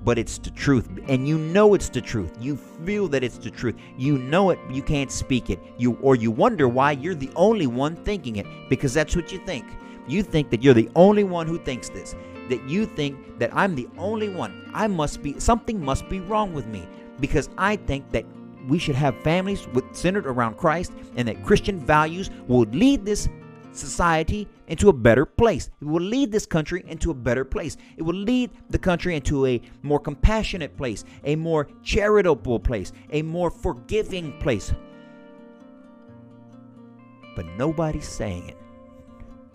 but 0.02 0.18
it's 0.18 0.38
the 0.38 0.50
truth. 0.50 0.88
And 1.08 1.28
you 1.28 1.38
know 1.38 1.74
it's 1.74 1.88
the 1.88 2.00
truth. 2.00 2.32
You 2.40 2.56
feel 2.56 3.08
that 3.08 3.22
it's 3.22 3.38
the 3.38 3.50
truth. 3.50 3.76
You 3.96 4.18
know 4.18 4.50
it, 4.50 4.58
you 4.70 4.82
can't 4.82 5.10
speak 5.10 5.50
it. 5.50 5.60
You 5.78 5.98
or 6.02 6.16
you 6.16 6.30
wonder 6.30 6.68
why 6.68 6.92
you're 6.92 7.14
the 7.14 7.30
only 7.36 7.66
one 7.66 7.96
thinking 7.96 8.36
it 8.36 8.46
because 8.68 8.94
that's 8.94 9.14
what 9.14 9.32
you 9.32 9.38
think. 9.38 9.64
You 10.06 10.22
think 10.22 10.50
that 10.50 10.62
you're 10.62 10.74
the 10.74 10.90
only 10.96 11.24
one 11.24 11.46
who 11.46 11.58
thinks 11.58 11.88
this 11.88 12.14
that 12.48 12.68
you 12.68 12.86
think 12.86 13.38
that 13.38 13.54
I'm 13.54 13.74
the 13.74 13.88
only 13.98 14.28
one. 14.28 14.70
I 14.74 14.86
must 14.86 15.22
be, 15.22 15.38
something 15.38 15.82
must 15.84 16.08
be 16.08 16.20
wrong 16.20 16.52
with 16.52 16.66
me 16.66 16.86
because 17.20 17.48
I 17.58 17.76
think 17.76 18.10
that 18.12 18.24
we 18.68 18.78
should 18.78 18.94
have 18.94 19.18
families 19.22 19.66
with, 19.68 19.84
centered 19.94 20.26
around 20.26 20.56
Christ 20.56 20.92
and 21.16 21.28
that 21.28 21.44
Christian 21.44 21.78
values 21.78 22.30
will 22.48 22.66
lead 22.70 23.04
this 23.04 23.28
society 23.72 24.48
into 24.68 24.88
a 24.88 24.92
better 24.92 25.26
place. 25.26 25.70
It 25.80 25.84
will 25.84 26.02
lead 26.02 26.32
this 26.32 26.46
country 26.46 26.84
into 26.86 27.10
a 27.10 27.14
better 27.14 27.44
place. 27.44 27.76
It 27.96 28.02
will 28.02 28.14
lead 28.14 28.50
the 28.70 28.78
country 28.78 29.16
into 29.16 29.46
a 29.46 29.60
more 29.82 30.00
compassionate 30.00 30.76
place, 30.76 31.04
a 31.24 31.36
more 31.36 31.68
charitable 31.82 32.60
place, 32.60 32.92
a 33.10 33.22
more 33.22 33.50
forgiving 33.50 34.38
place. 34.38 34.72
But 37.36 37.46
nobody's 37.58 38.08
saying 38.08 38.48
it. 38.48 38.56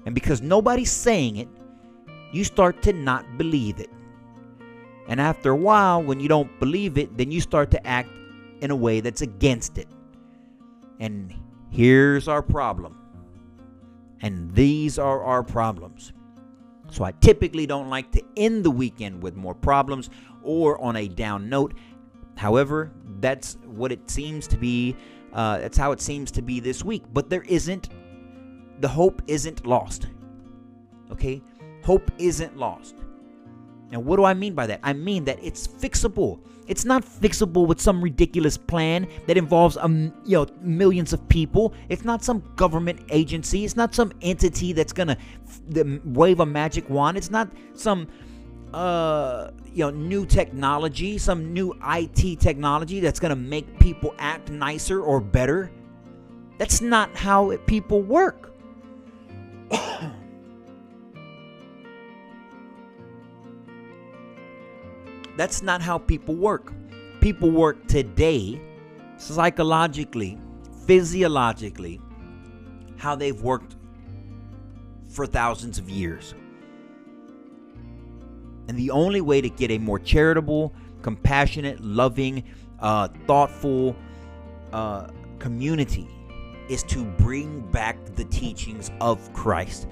And 0.06 0.14
because 0.14 0.42
nobody's 0.42 0.92
saying 0.92 1.38
it, 1.38 1.48
you 2.32 2.44
start 2.44 2.82
to 2.84 2.94
not 2.94 3.38
believe 3.38 3.80
it. 3.80 3.90
And 5.08 5.20
after 5.20 5.52
a 5.52 5.56
while, 5.56 6.04
when 6.04 6.20
you 6.20 6.28
don't 6.28 6.60
believe 6.60 6.98
it, 6.98 7.18
then 7.18 7.32
you 7.32 7.42
start 7.42 7.72
to 7.72 7.88
act 7.88 8.10
in 8.62 8.72
a 8.72 8.76
way 8.76 9.00
that's 9.00 9.22
against 9.22 9.78
it. 9.78 9.88
And 11.00 11.34
here's 11.72 12.28
our 12.28 12.42
problem. 12.42 12.98
And 14.22 14.54
these 14.54 15.00
are 15.00 15.24
our 15.24 15.44
problems. 15.44 16.14
So 16.92 17.04
I 17.04 17.12
typically 17.14 17.66
don't 17.66 17.90
like 17.90 18.12
to 18.12 18.24
end 18.36 18.64
the 18.64 18.72
weekend 18.72 19.24
with 19.24 19.36
more 19.36 19.56
problems 19.56 20.10
or 20.44 20.80
on 20.82 20.96
a 20.96 21.08
down 21.08 21.50
note. 21.50 21.74
However, 22.38 22.92
that's 23.20 23.58
what 23.66 23.92
it 23.92 24.10
seems 24.10 24.48
to 24.48 24.58
be. 24.58 24.96
Uh, 25.34 25.60
that's 25.60 25.78
how 25.78 25.92
it 25.92 26.02
seems 26.02 26.32
to 26.32 26.42
be 26.42 26.60
this 26.60 26.84
week. 26.84 27.04
But 27.14 27.30
there 27.30 27.44
isn't, 27.44 27.90
the 28.80 28.88
hope 28.88 29.22
isn't 29.28 29.66
lost. 29.66 30.08
Okay? 31.12 31.42
Hope 31.90 32.12
isn't 32.20 32.56
lost. 32.56 32.98
And 33.92 34.06
what 34.06 34.18
do 34.18 34.24
I 34.24 34.36
mean 34.36 34.54
by 34.54 34.68
that? 34.68 34.80
I 34.84 34.94
mean 34.94 35.26
that 35.26 35.40
it's 35.44 35.68
fixable. 35.68 36.40
It's 36.68 36.86
not 36.86 37.04
fixable 37.04 37.66
with 37.66 37.82
some 37.82 38.00
ridiculous 38.00 38.58
plan 38.58 39.08
that 39.26 39.38
involves 39.38 39.76
um, 39.76 40.14
you 40.24 40.38
know 40.38 40.46
millions 40.62 41.14
of 41.14 41.28
people. 41.30 41.74
It's 41.90 42.06
not 42.06 42.24
some 42.24 42.44
government 42.56 43.00
agency. 43.10 43.66
It's 43.66 43.76
not 43.76 43.96
some 43.96 44.14
entity 44.22 44.72
that's 44.72 44.94
gonna 44.94 45.18
f- 45.48 46.00
wave 46.06 46.42
a 46.42 46.46
magic 46.46 46.88
wand. 46.92 47.18
It's 47.18 47.32
not 47.32 47.50
some 47.74 48.08
uh, 48.72 49.50
you 49.74 49.84
know 49.86 49.90
new 49.90 50.28
technology, 50.28 51.18
some 51.18 51.52
new 51.54 51.76
IT 51.84 52.40
technology 52.40 53.00
that's 53.00 53.20
gonna 53.20 53.36
make 53.36 53.80
people 53.80 54.14
act 54.20 54.52
nicer 54.52 55.02
or 55.02 55.20
better. 55.20 55.72
That's 56.60 56.82
not 56.82 57.16
how 57.16 57.50
it, 57.50 57.66
people 57.66 58.04
work. 58.04 58.54
That's 65.40 65.62
not 65.62 65.82
how 65.82 66.00
people 66.00 66.36
work. 66.36 66.74
People 67.22 67.50
work 67.50 67.88
today 67.88 68.60
psychologically, 69.16 70.38
physiologically, 70.86 72.02
how 72.98 73.16
they've 73.16 73.42
worked 73.42 73.78
for 75.08 75.26
thousands 75.26 75.78
of 75.78 75.90
years. 75.90 76.34
And 78.68 78.78
the 78.78 78.92
only 78.92 79.22
way 79.22 79.40
to 79.40 79.50
get 79.50 79.72
a 79.72 79.78
more 79.78 79.98
charitable, 79.98 80.74
compassionate, 81.04 81.80
loving, 81.80 82.44
uh, 82.82 83.08
thoughtful 83.26 83.96
uh, 84.74 85.08
community 85.40 86.10
is 86.68 86.84
to 86.84 87.06
bring 87.06 87.62
back 87.72 87.96
the 88.16 88.26
teachings 88.26 88.92
of 89.00 89.32
Christ. 89.32 89.88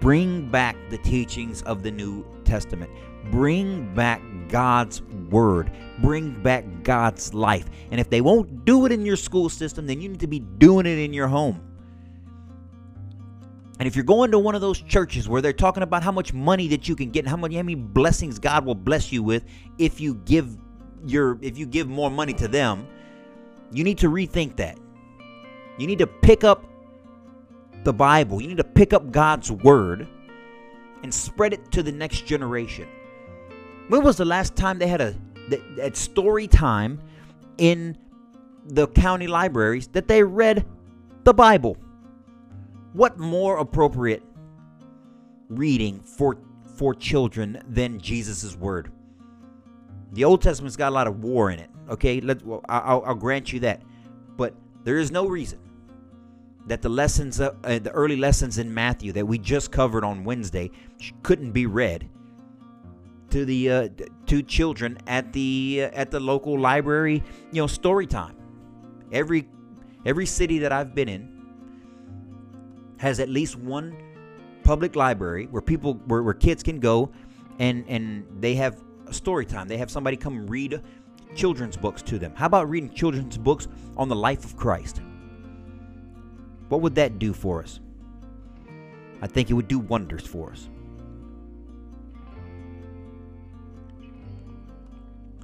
Bring 0.00 0.50
back 0.50 0.76
the 0.90 0.98
teachings 0.98 1.62
of 1.62 1.82
the 1.82 1.90
New 1.90 2.26
Testament. 2.44 2.90
Bring 3.30 3.94
back 3.94 4.22
God's 4.48 5.02
word. 5.30 5.70
Bring 6.00 6.42
back 6.42 6.64
God's 6.82 7.32
life. 7.32 7.66
And 7.90 8.00
if 8.00 8.10
they 8.10 8.20
won't 8.20 8.64
do 8.64 8.86
it 8.86 8.92
in 8.92 9.06
your 9.06 9.16
school 9.16 9.48
system, 9.48 9.86
then 9.86 10.00
you 10.00 10.08
need 10.08 10.20
to 10.20 10.26
be 10.26 10.40
doing 10.40 10.86
it 10.86 10.98
in 10.98 11.12
your 11.12 11.28
home. 11.28 11.60
And 13.78 13.88
if 13.88 13.96
you're 13.96 14.04
going 14.04 14.30
to 14.30 14.38
one 14.38 14.54
of 14.54 14.60
those 14.60 14.80
churches 14.80 15.28
where 15.28 15.42
they're 15.42 15.52
talking 15.52 15.82
about 15.82 16.02
how 16.02 16.12
much 16.12 16.32
money 16.32 16.68
that 16.68 16.88
you 16.88 16.94
can 16.94 17.10
get 17.10 17.20
and 17.20 17.28
how 17.28 17.36
many, 17.36 17.56
how 17.56 17.62
many 17.62 17.74
blessings 17.74 18.38
God 18.38 18.64
will 18.64 18.76
bless 18.76 19.10
you 19.10 19.22
with 19.22 19.44
if 19.78 20.00
you 20.00 20.14
give 20.14 20.56
your 21.04 21.38
if 21.42 21.58
you 21.58 21.66
give 21.66 21.88
more 21.88 22.10
money 22.10 22.32
to 22.34 22.46
them, 22.46 22.86
you 23.72 23.82
need 23.82 23.98
to 23.98 24.08
rethink 24.08 24.56
that. 24.56 24.78
You 25.76 25.88
need 25.88 25.98
to 25.98 26.06
pick 26.06 26.44
up 26.44 26.64
the 27.84 27.92
Bible. 27.92 28.40
You 28.40 28.48
need 28.48 28.56
to 28.56 28.64
pick 28.64 28.92
up 28.92 29.10
God's 29.10 29.50
word 29.50 30.08
and 31.02 31.12
spread 31.12 31.52
it 31.52 31.70
to 31.72 31.82
the 31.82 31.92
next 31.92 32.26
generation. 32.26 32.88
When 33.88 34.02
was 34.02 34.16
the 34.16 34.24
last 34.24 34.56
time 34.56 34.78
they 34.78 34.86
had 34.86 35.00
a 35.00 35.14
at 35.80 35.94
story 35.94 36.46
time 36.48 37.00
in 37.58 37.98
the 38.64 38.88
county 38.88 39.26
libraries 39.26 39.88
that 39.88 40.08
they 40.08 40.22
read 40.22 40.64
the 41.24 41.34
Bible? 41.34 41.76
What 42.94 43.18
more 43.18 43.58
appropriate 43.58 44.22
reading 45.48 46.00
for 46.00 46.38
for 46.76 46.94
children 46.94 47.62
than 47.68 48.00
Jesus' 48.00 48.56
word? 48.56 48.90
The 50.12 50.24
Old 50.24 50.40
Testament's 50.42 50.76
got 50.76 50.90
a 50.90 50.94
lot 50.94 51.06
of 51.06 51.22
war 51.22 51.50
in 51.50 51.58
it. 51.58 51.70
Okay, 51.90 52.20
let 52.20 52.44
well, 52.46 52.64
I'll, 52.68 53.02
I'll 53.04 53.14
grant 53.14 53.52
you 53.52 53.60
that, 53.60 53.82
but 54.36 54.54
there 54.84 54.96
is 54.96 55.10
no 55.10 55.26
reason 55.26 55.58
that 56.66 56.82
the 56.82 56.88
lessons, 56.88 57.40
uh, 57.40 57.52
the 57.62 57.90
early 57.92 58.16
lessons 58.16 58.58
in 58.58 58.72
Matthew 58.72 59.12
that 59.12 59.26
we 59.26 59.38
just 59.38 59.70
covered 59.70 60.04
on 60.04 60.24
Wednesday, 60.24 60.70
couldn't 61.22 61.52
be 61.52 61.66
read 61.66 62.08
to 63.30 63.44
the 63.44 63.70
uh, 63.70 63.88
to 64.26 64.42
children 64.42 64.98
at 65.06 65.32
the 65.32 65.82
uh, 65.82 65.94
at 65.94 66.10
the 66.10 66.20
local 66.20 66.58
library, 66.58 67.22
you 67.52 67.60
know, 67.60 67.66
story 67.66 68.06
time. 68.06 68.36
Every 69.12 69.48
every 70.06 70.26
city 70.26 70.58
that 70.60 70.72
I've 70.72 70.94
been 70.94 71.08
in 71.08 71.30
has 72.98 73.20
at 73.20 73.28
least 73.28 73.56
one 73.56 73.96
public 74.62 74.96
library 74.96 75.46
where 75.50 75.60
people 75.60 75.94
where, 76.06 76.22
where 76.22 76.34
kids 76.34 76.62
can 76.62 76.80
go 76.80 77.10
and 77.58 77.84
and 77.88 78.26
they 78.40 78.54
have 78.54 78.82
story 79.10 79.44
time. 79.44 79.68
They 79.68 79.76
have 79.76 79.90
somebody 79.90 80.16
come 80.16 80.46
read 80.46 80.80
children's 81.34 81.76
books 81.76 82.02
to 82.02 82.18
them. 82.18 82.32
How 82.34 82.46
about 82.46 82.70
reading 82.70 82.90
children's 82.90 83.36
books 83.36 83.68
on 83.96 84.08
the 84.08 84.16
life 84.16 84.44
of 84.44 84.56
Christ? 84.56 85.02
What 86.74 86.82
would 86.82 86.96
that 86.96 87.20
do 87.20 87.32
for 87.32 87.62
us? 87.62 87.78
I 89.22 89.28
think 89.28 89.48
it 89.48 89.54
would 89.54 89.68
do 89.68 89.78
wonders 89.78 90.26
for 90.26 90.50
us. 90.50 90.68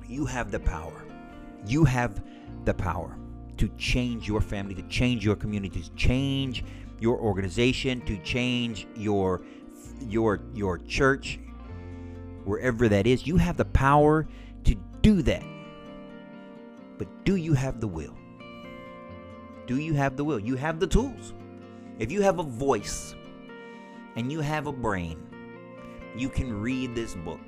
You 0.09 0.27
have 0.27 0.51
the 0.51 0.59
power. 0.59 1.05
You 1.65 1.85
have 1.85 2.21
the 2.65 2.75
power 2.75 3.17
to 3.59 3.69
change 3.79 4.27
your 4.27 4.41
family, 4.41 4.75
to 4.75 4.83
change 4.89 5.25
your 5.25 5.37
community, 5.37 5.83
to 5.83 5.91
change 5.93 6.65
your 6.99 7.17
organization, 7.21 8.01
to 8.07 8.17
change 8.25 8.89
your 8.97 9.41
your 10.01 10.41
your 10.53 10.79
church, 10.79 11.39
wherever 12.43 12.89
that 12.89 13.07
is. 13.07 13.25
You 13.25 13.37
have 13.37 13.57
the 13.57 13.67
power 13.67 14.27
to 14.65 14.75
do 15.01 15.23
that. 15.23 15.45
But 16.99 17.07
do 17.25 17.37
you 17.37 17.53
have 17.53 17.79
the 17.79 17.87
will? 17.87 18.17
Do 19.67 19.79
you 19.79 19.95
have 19.95 20.17
the 20.17 20.25
will? 20.25 20.39
You 20.39 20.57
have 20.57 20.81
the 20.81 20.87
tools. 20.87 21.35
If 21.99 22.11
you 22.11 22.23
have 22.23 22.39
a 22.39 22.43
voice 22.43 23.15
and 24.17 24.33
you 24.33 24.41
have 24.41 24.67
a 24.67 24.73
brain, 24.73 25.19
you 26.17 26.29
can 26.29 26.61
read 26.61 26.95
this 26.95 27.15
book. 27.15 27.41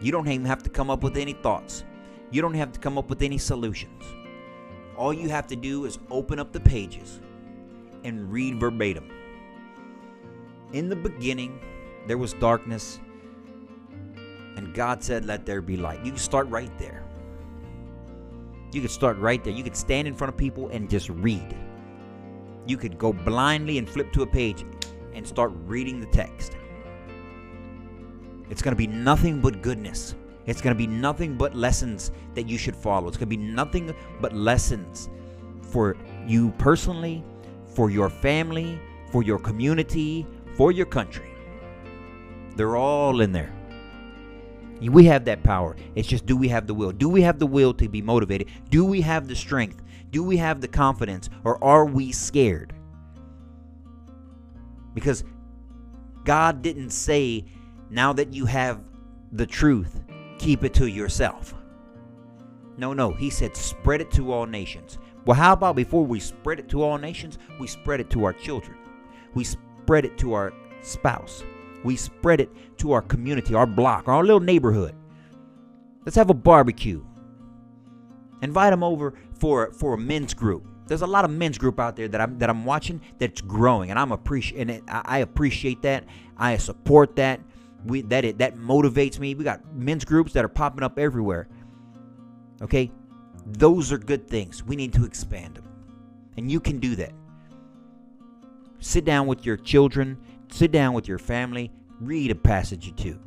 You 0.00 0.12
don't 0.12 0.28
even 0.28 0.46
have 0.46 0.62
to 0.64 0.70
come 0.70 0.90
up 0.90 1.02
with 1.02 1.16
any 1.16 1.32
thoughts. 1.32 1.84
You 2.30 2.42
don't 2.42 2.54
have 2.54 2.72
to 2.72 2.80
come 2.80 2.98
up 2.98 3.08
with 3.08 3.22
any 3.22 3.38
solutions. 3.38 4.04
All 4.96 5.12
you 5.12 5.28
have 5.28 5.46
to 5.48 5.56
do 5.56 5.86
is 5.86 5.98
open 6.10 6.38
up 6.38 6.52
the 6.52 6.60
pages 6.60 7.20
and 8.04 8.30
read 8.30 8.60
verbatim. 8.60 9.10
In 10.72 10.88
the 10.88 10.96
beginning, 10.96 11.60
there 12.06 12.18
was 12.18 12.34
darkness, 12.34 13.00
and 14.56 14.74
God 14.74 15.02
said, 15.02 15.24
Let 15.24 15.46
there 15.46 15.62
be 15.62 15.76
light. 15.76 16.04
You 16.04 16.12
can 16.12 16.18
start 16.18 16.48
right 16.48 16.76
there. 16.78 17.03
You 18.74 18.80
could 18.80 18.90
start 18.90 19.16
right 19.18 19.42
there. 19.44 19.52
You 19.52 19.62
could 19.62 19.76
stand 19.76 20.08
in 20.08 20.14
front 20.14 20.32
of 20.32 20.36
people 20.36 20.68
and 20.70 20.90
just 20.90 21.08
read. 21.08 21.56
You 22.66 22.76
could 22.76 22.98
go 22.98 23.12
blindly 23.12 23.78
and 23.78 23.88
flip 23.88 24.12
to 24.14 24.22
a 24.22 24.26
page 24.26 24.64
and 25.12 25.24
start 25.24 25.52
reading 25.64 26.00
the 26.00 26.06
text. 26.06 26.56
It's 28.50 28.62
going 28.62 28.72
to 28.72 28.76
be 28.76 28.88
nothing 28.88 29.40
but 29.40 29.62
goodness. 29.62 30.16
It's 30.46 30.60
going 30.60 30.74
to 30.74 30.78
be 30.78 30.88
nothing 30.88 31.36
but 31.36 31.54
lessons 31.54 32.10
that 32.34 32.48
you 32.48 32.58
should 32.58 32.74
follow. 32.74 33.06
It's 33.06 33.16
going 33.16 33.30
to 33.30 33.36
be 33.36 33.42
nothing 33.42 33.94
but 34.20 34.32
lessons 34.32 35.08
for 35.62 35.96
you 36.26 36.50
personally, 36.58 37.24
for 37.66 37.90
your 37.90 38.10
family, 38.10 38.80
for 39.12 39.22
your 39.22 39.38
community, 39.38 40.26
for 40.56 40.72
your 40.72 40.86
country. 40.86 41.32
They're 42.56 42.76
all 42.76 43.20
in 43.20 43.30
there. 43.30 43.54
We 44.80 45.04
have 45.06 45.24
that 45.26 45.42
power. 45.42 45.76
It's 45.94 46.08
just 46.08 46.26
do 46.26 46.36
we 46.36 46.48
have 46.48 46.66
the 46.66 46.74
will? 46.74 46.92
Do 46.92 47.08
we 47.08 47.22
have 47.22 47.38
the 47.38 47.46
will 47.46 47.72
to 47.74 47.88
be 47.88 48.02
motivated? 48.02 48.48
Do 48.70 48.84
we 48.84 49.00
have 49.00 49.28
the 49.28 49.36
strength? 49.36 49.82
Do 50.10 50.22
we 50.22 50.36
have 50.36 50.60
the 50.60 50.68
confidence? 50.68 51.30
Or 51.44 51.62
are 51.62 51.84
we 51.86 52.12
scared? 52.12 52.72
Because 54.94 55.24
God 56.24 56.62
didn't 56.62 56.90
say, 56.90 57.44
now 57.90 58.12
that 58.12 58.32
you 58.32 58.46
have 58.46 58.80
the 59.32 59.46
truth, 59.46 60.02
keep 60.38 60.64
it 60.64 60.74
to 60.74 60.86
yourself. 60.86 61.54
No, 62.76 62.92
no. 62.92 63.12
He 63.12 63.30
said, 63.30 63.56
spread 63.56 64.00
it 64.00 64.10
to 64.12 64.32
all 64.32 64.46
nations. 64.46 64.98
Well, 65.24 65.36
how 65.36 65.52
about 65.52 65.76
before 65.76 66.04
we 66.04 66.20
spread 66.20 66.58
it 66.58 66.68
to 66.70 66.82
all 66.82 66.98
nations, 66.98 67.38
we 67.58 67.66
spread 67.66 68.00
it 68.00 68.10
to 68.10 68.24
our 68.24 68.32
children? 68.32 68.76
We 69.34 69.44
spread 69.44 70.04
it 70.04 70.18
to 70.18 70.34
our 70.34 70.52
spouse. 70.82 71.42
We 71.84 71.96
spread 71.96 72.40
it 72.40 72.50
to 72.78 72.92
our 72.92 73.02
community, 73.02 73.54
our 73.54 73.66
block, 73.66 74.08
our 74.08 74.24
little 74.24 74.40
neighborhood. 74.40 74.94
Let's 76.04 76.16
have 76.16 76.30
a 76.30 76.34
barbecue. 76.34 77.04
Invite 78.42 78.72
them 78.72 78.82
over 78.82 79.14
for 79.38 79.72
for 79.72 79.94
a 79.94 79.98
men's 79.98 80.34
group. 80.34 80.66
There's 80.86 81.02
a 81.02 81.06
lot 81.06 81.24
of 81.24 81.30
men's 81.30 81.56
group 81.56 81.80
out 81.80 81.96
there 81.96 82.08
that 82.08 82.20
I'm 82.20 82.38
that 82.38 82.50
I'm 82.50 82.64
watching 82.64 83.00
that's 83.18 83.40
growing, 83.40 83.90
and 83.90 83.98
I'm 83.98 84.12
appreciate 84.12 84.68
and 84.68 84.82
I 84.88 85.18
appreciate 85.18 85.82
that. 85.82 86.04
I 86.36 86.56
support 86.56 87.16
that. 87.16 87.40
We 87.84 88.02
that 88.02 88.24
it 88.24 88.38
that 88.38 88.56
motivates 88.56 89.18
me. 89.18 89.34
We 89.34 89.44
got 89.44 89.74
men's 89.74 90.04
groups 90.04 90.32
that 90.32 90.44
are 90.44 90.48
popping 90.48 90.82
up 90.82 90.98
everywhere. 90.98 91.48
Okay, 92.60 92.90
those 93.46 93.92
are 93.92 93.98
good 93.98 94.28
things. 94.28 94.62
We 94.62 94.76
need 94.76 94.92
to 94.94 95.04
expand 95.04 95.56
them, 95.56 95.68
and 96.36 96.50
you 96.50 96.60
can 96.60 96.80
do 96.80 96.96
that. 96.96 97.12
Sit 98.78 99.06
down 99.06 99.26
with 99.26 99.46
your 99.46 99.56
children 99.56 100.18
Sit 100.54 100.70
down 100.70 100.94
with 100.94 101.08
your 101.08 101.18
family, 101.18 101.72
read 102.00 102.30
a 102.30 102.34
passage 102.36 102.86
or 102.88 102.92
two. 102.92 103.18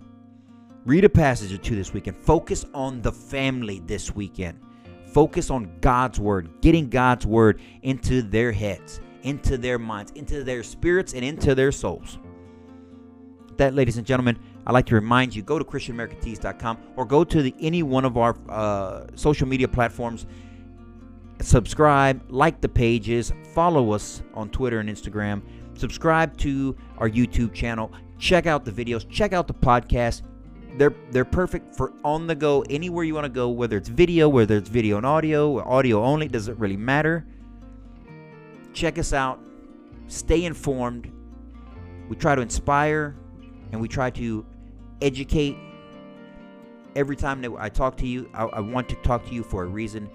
Read 0.86 1.04
a 1.04 1.10
passage 1.10 1.52
or 1.52 1.58
two 1.58 1.76
this 1.76 1.92
weekend. 1.94 2.16
Focus 2.16 2.66
on 2.74 3.02
the 3.02 3.12
family 3.12 3.82
this 3.86 4.16
weekend. 4.16 4.58
Focus 5.08 5.50
on 5.50 5.78
God's 5.82 6.22
word, 6.22 6.50
getting 6.62 6.90
God's 6.90 7.26
word 7.26 7.60
into 7.82 8.22
their 8.22 8.54
heads, 8.54 9.02
into 9.24 9.58
their 9.58 9.78
minds, 9.78 10.14
into 10.14 10.42
their 10.46 10.64
spirits, 10.64 11.14
and 11.14 11.26
into 11.26 11.54
their 11.54 11.74
souls. 11.74 12.18
That, 13.58 13.76
ladies 13.76 13.98
and 13.98 14.08
gentlemen, 14.08 14.40
I'd 14.66 14.72
like 14.72 14.86
to 14.86 14.96
remind 14.96 15.36
you 15.36 15.42
go 15.42 15.60
to 15.60 15.66
ChristianAmericanTees.com 15.66 16.78
or 16.96 17.04
go 17.04 17.26
to 17.26 17.42
the, 17.42 17.54
any 17.60 17.84
one 17.84 18.06
of 18.06 18.16
our 18.16 18.38
uh, 18.48 19.08
social 19.16 19.50
media 19.50 19.68
platforms. 19.68 20.28
Subscribe, 21.42 22.24
like 22.30 22.62
the 22.62 22.70
pages, 22.70 23.34
follow 23.54 23.92
us 23.92 24.24
on 24.34 24.50
Twitter 24.50 24.80
and 24.80 24.88
Instagram 24.88 25.42
subscribe 25.78 26.38
to 26.38 26.76
our 26.98 27.10
YouTube 27.10 27.54
channel, 27.54 27.92
check 28.20 28.46
out 28.46 28.66
the 28.66 28.72
videos, 28.72 29.10
check 29.10 29.34
out 29.34 29.48
the 29.48 29.54
podcast. 29.54 30.24
They're 30.78 30.94
they're 31.12 31.26
perfect 31.26 31.76
for 31.76 31.94
on 32.04 32.28
the 32.28 32.36
go 32.36 32.64
anywhere 32.70 33.04
you 33.04 33.16
want 33.16 33.26
to 33.26 33.30
go, 33.30 33.50
whether 33.50 33.78
it's 33.78 33.90
video, 33.90 34.30
whether 34.30 34.58
it's 34.58 34.70
video 34.70 34.98
and 34.98 35.06
audio, 35.06 35.52
or 35.52 35.68
audio 35.68 36.04
only, 36.04 36.28
doesn't 36.28 36.58
really 36.60 36.78
matter. 36.78 37.26
Check 38.74 39.00
us 39.00 39.12
out. 39.12 39.40
Stay 40.08 40.46
informed. 40.46 41.12
We 42.08 42.16
try 42.16 42.36
to 42.36 42.42
inspire 42.42 43.16
and 43.72 43.82
we 43.82 43.88
try 43.88 44.10
to 44.12 44.46
educate. 45.02 45.58
Every 46.96 47.16
time 47.16 47.42
that 47.42 47.52
I 47.60 47.70
talk 47.70 47.98
to 47.98 48.08
you, 48.08 48.30
I, 48.34 48.46
I 48.46 48.60
want 48.60 48.90
to 48.90 48.96
talk 48.98 49.26
to 49.28 49.34
you 49.34 49.44
for 49.44 49.64
a 49.64 49.68
reason. 49.68 50.10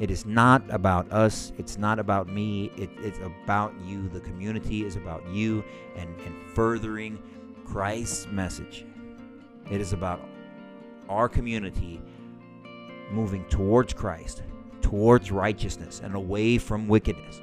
It 0.00 0.10
is 0.10 0.24
not 0.24 0.62
about 0.70 1.10
us. 1.12 1.52
It's 1.58 1.76
not 1.76 1.98
about 1.98 2.28
me. 2.28 2.70
It, 2.76 2.90
it's 2.98 3.18
about 3.18 3.74
you. 3.84 4.08
The 4.08 4.20
community 4.20 4.84
is 4.84 4.96
about 4.96 5.26
you 5.28 5.64
and, 5.96 6.08
and 6.20 6.34
furthering 6.54 7.20
Christ's 7.64 8.26
message. 8.28 8.84
It 9.70 9.80
is 9.80 9.92
about 9.92 10.20
our 11.08 11.28
community 11.28 12.00
moving 13.10 13.44
towards 13.46 13.92
Christ, 13.92 14.42
towards 14.82 15.32
righteousness, 15.32 16.00
and 16.02 16.14
away 16.14 16.58
from 16.58 16.86
wickedness. 16.86 17.40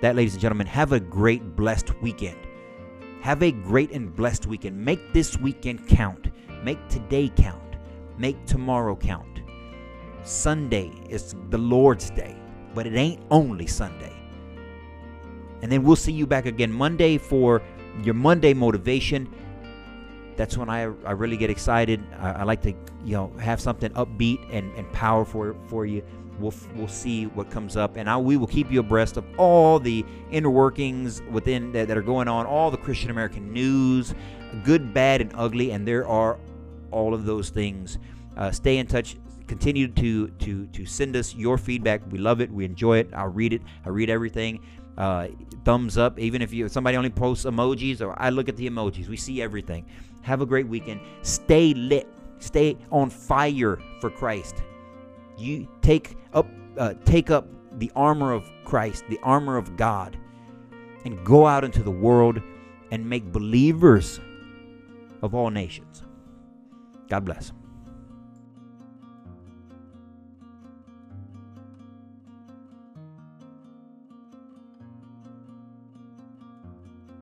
That, 0.00 0.16
ladies 0.16 0.34
and 0.34 0.42
gentlemen, 0.42 0.66
have 0.66 0.92
a 0.92 1.00
great, 1.00 1.56
blessed 1.56 2.00
weekend. 2.02 2.38
Have 3.22 3.42
a 3.42 3.52
great 3.52 3.90
and 3.92 4.14
blessed 4.14 4.46
weekend. 4.46 4.76
Make 4.76 5.14
this 5.14 5.38
weekend 5.38 5.88
count. 5.88 6.28
Make 6.62 6.86
today 6.88 7.32
count. 7.34 7.76
Make 8.18 8.44
tomorrow 8.44 8.94
count. 8.94 9.33
Sunday 10.24 10.90
is 11.08 11.34
the 11.50 11.58
Lord's 11.58 12.10
day, 12.10 12.34
but 12.74 12.86
it 12.86 12.94
ain't 12.94 13.20
only 13.30 13.66
Sunday. 13.66 14.12
And 15.62 15.70
then 15.70 15.82
we'll 15.82 15.96
see 15.96 16.12
you 16.12 16.26
back 16.26 16.46
again 16.46 16.72
Monday 16.72 17.18
for 17.18 17.62
your 18.02 18.14
Monday 18.14 18.54
motivation. 18.54 19.32
That's 20.36 20.56
when 20.56 20.68
I, 20.68 20.82
I 21.04 21.12
really 21.12 21.36
get 21.36 21.50
excited. 21.50 22.02
I, 22.18 22.32
I 22.32 22.42
like 22.42 22.62
to 22.62 22.74
you 23.04 23.12
know 23.12 23.32
have 23.38 23.60
something 23.60 23.90
upbeat 23.92 24.44
and, 24.50 24.74
and 24.74 24.90
powerful 24.92 25.54
for 25.68 25.86
you. 25.86 26.02
We'll, 26.40 26.54
we'll 26.74 26.88
see 26.88 27.26
what 27.26 27.48
comes 27.50 27.76
up, 27.76 27.96
and 27.96 28.10
I, 28.10 28.16
we 28.16 28.36
will 28.36 28.48
keep 28.48 28.68
you 28.68 28.80
abreast 28.80 29.16
of 29.16 29.24
all 29.38 29.78
the 29.78 30.04
inner 30.32 30.50
workings 30.50 31.22
within 31.30 31.70
that, 31.72 31.86
that 31.86 31.96
are 31.96 32.02
going 32.02 32.26
on, 32.26 32.44
all 32.44 32.72
the 32.72 32.76
Christian 32.76 33.10
American 33.10 33.52
news, 33.52 34.16
good, 34.64 34.92
bad, 34.92 35.20
and 35.20 35.30
ugly, 35.36 35.70
and 35.70 35.86
there 35.86 36.08
are 36.08 36.36
all 36.90 37.14
of 37.14 37.24
those 37.24 37.50
things. 37.50 37.98
Uh, 38.36 38.50
stay 38.50 38.78
in 38.78 38.88
touch 38.88 39.16
continue 39.46 39.88
to 39.88 40.28
to 40.28 40.66
to 40.66 40.86
send 40.86 41.16
us 41.16 41.34
your 41.34 41.58
feedback. 41.58 42.02
We 42.10 42.18
love 42.18 42.40
it. 42.40 42.50
We 42.50 42.64
enjoy 42.64 42.98
it. 42.98 43.10
I'll 43.14 43.28
read 43.28 43.52
it. 43.52 43.62
I 43.84 43.88
read 43.90 44.10
everything. 44.10 44.60
Uh, 44.96 45.28
thumbs 45.64 45.98
up. 45.98 46.18
Even 46.18 46.42
if 46.42 46.52
you 46.52 46.68
somebody 46.68 46.96
only 46.96 47.10
posts 47.10 47.44
emojis, 47.44 48.00
or 48.00 48.14
I 48.20 48.30
look 48.30 48.48
at 48.48 48.56
the 48.56 48.68
emojis. 48.68 49.08
We 49.08 49.16
see 49.16 49.42
everything. 49.42 49.86
Have 50.22 50.40
a 50.40 50.46
great 50.46 50.68
weekend. 50.68 51.00
Stay 51.22 51.74
lit. 51.74 52.06
Stay 52.38 52.76
on 52.90 53.10
fire 53.10 53.78
for 54.00 54.10
Christ. 54.10 54.62
You 55.36 55.68
take 55.82 56.16
up 56.32 56.46
uh, 56.78 56.94
take 57.04 57.30
up 57.30 57.46
the 57.78 57.90
armor 57.96 58.32
of 58.32 58.48
Christ, 58.64 59.04
the 59.08 59.18
armor 59.22 59.56
of 59.56 59.76
God, 59.76 60.16
and 61.04 61.24
go 61.24 61.46
out 61.46 61.64
into 61.64 61.82
the 61.82 61.90
world 61.90 62.40
and 62.90 63.08
make 63.08 63.24
believers 63.32 64.20
of 65.22 65.34
all 65.34 65.50
nations. 65.50 66.02
God 67.08 67.24
bless. 67.24 67.52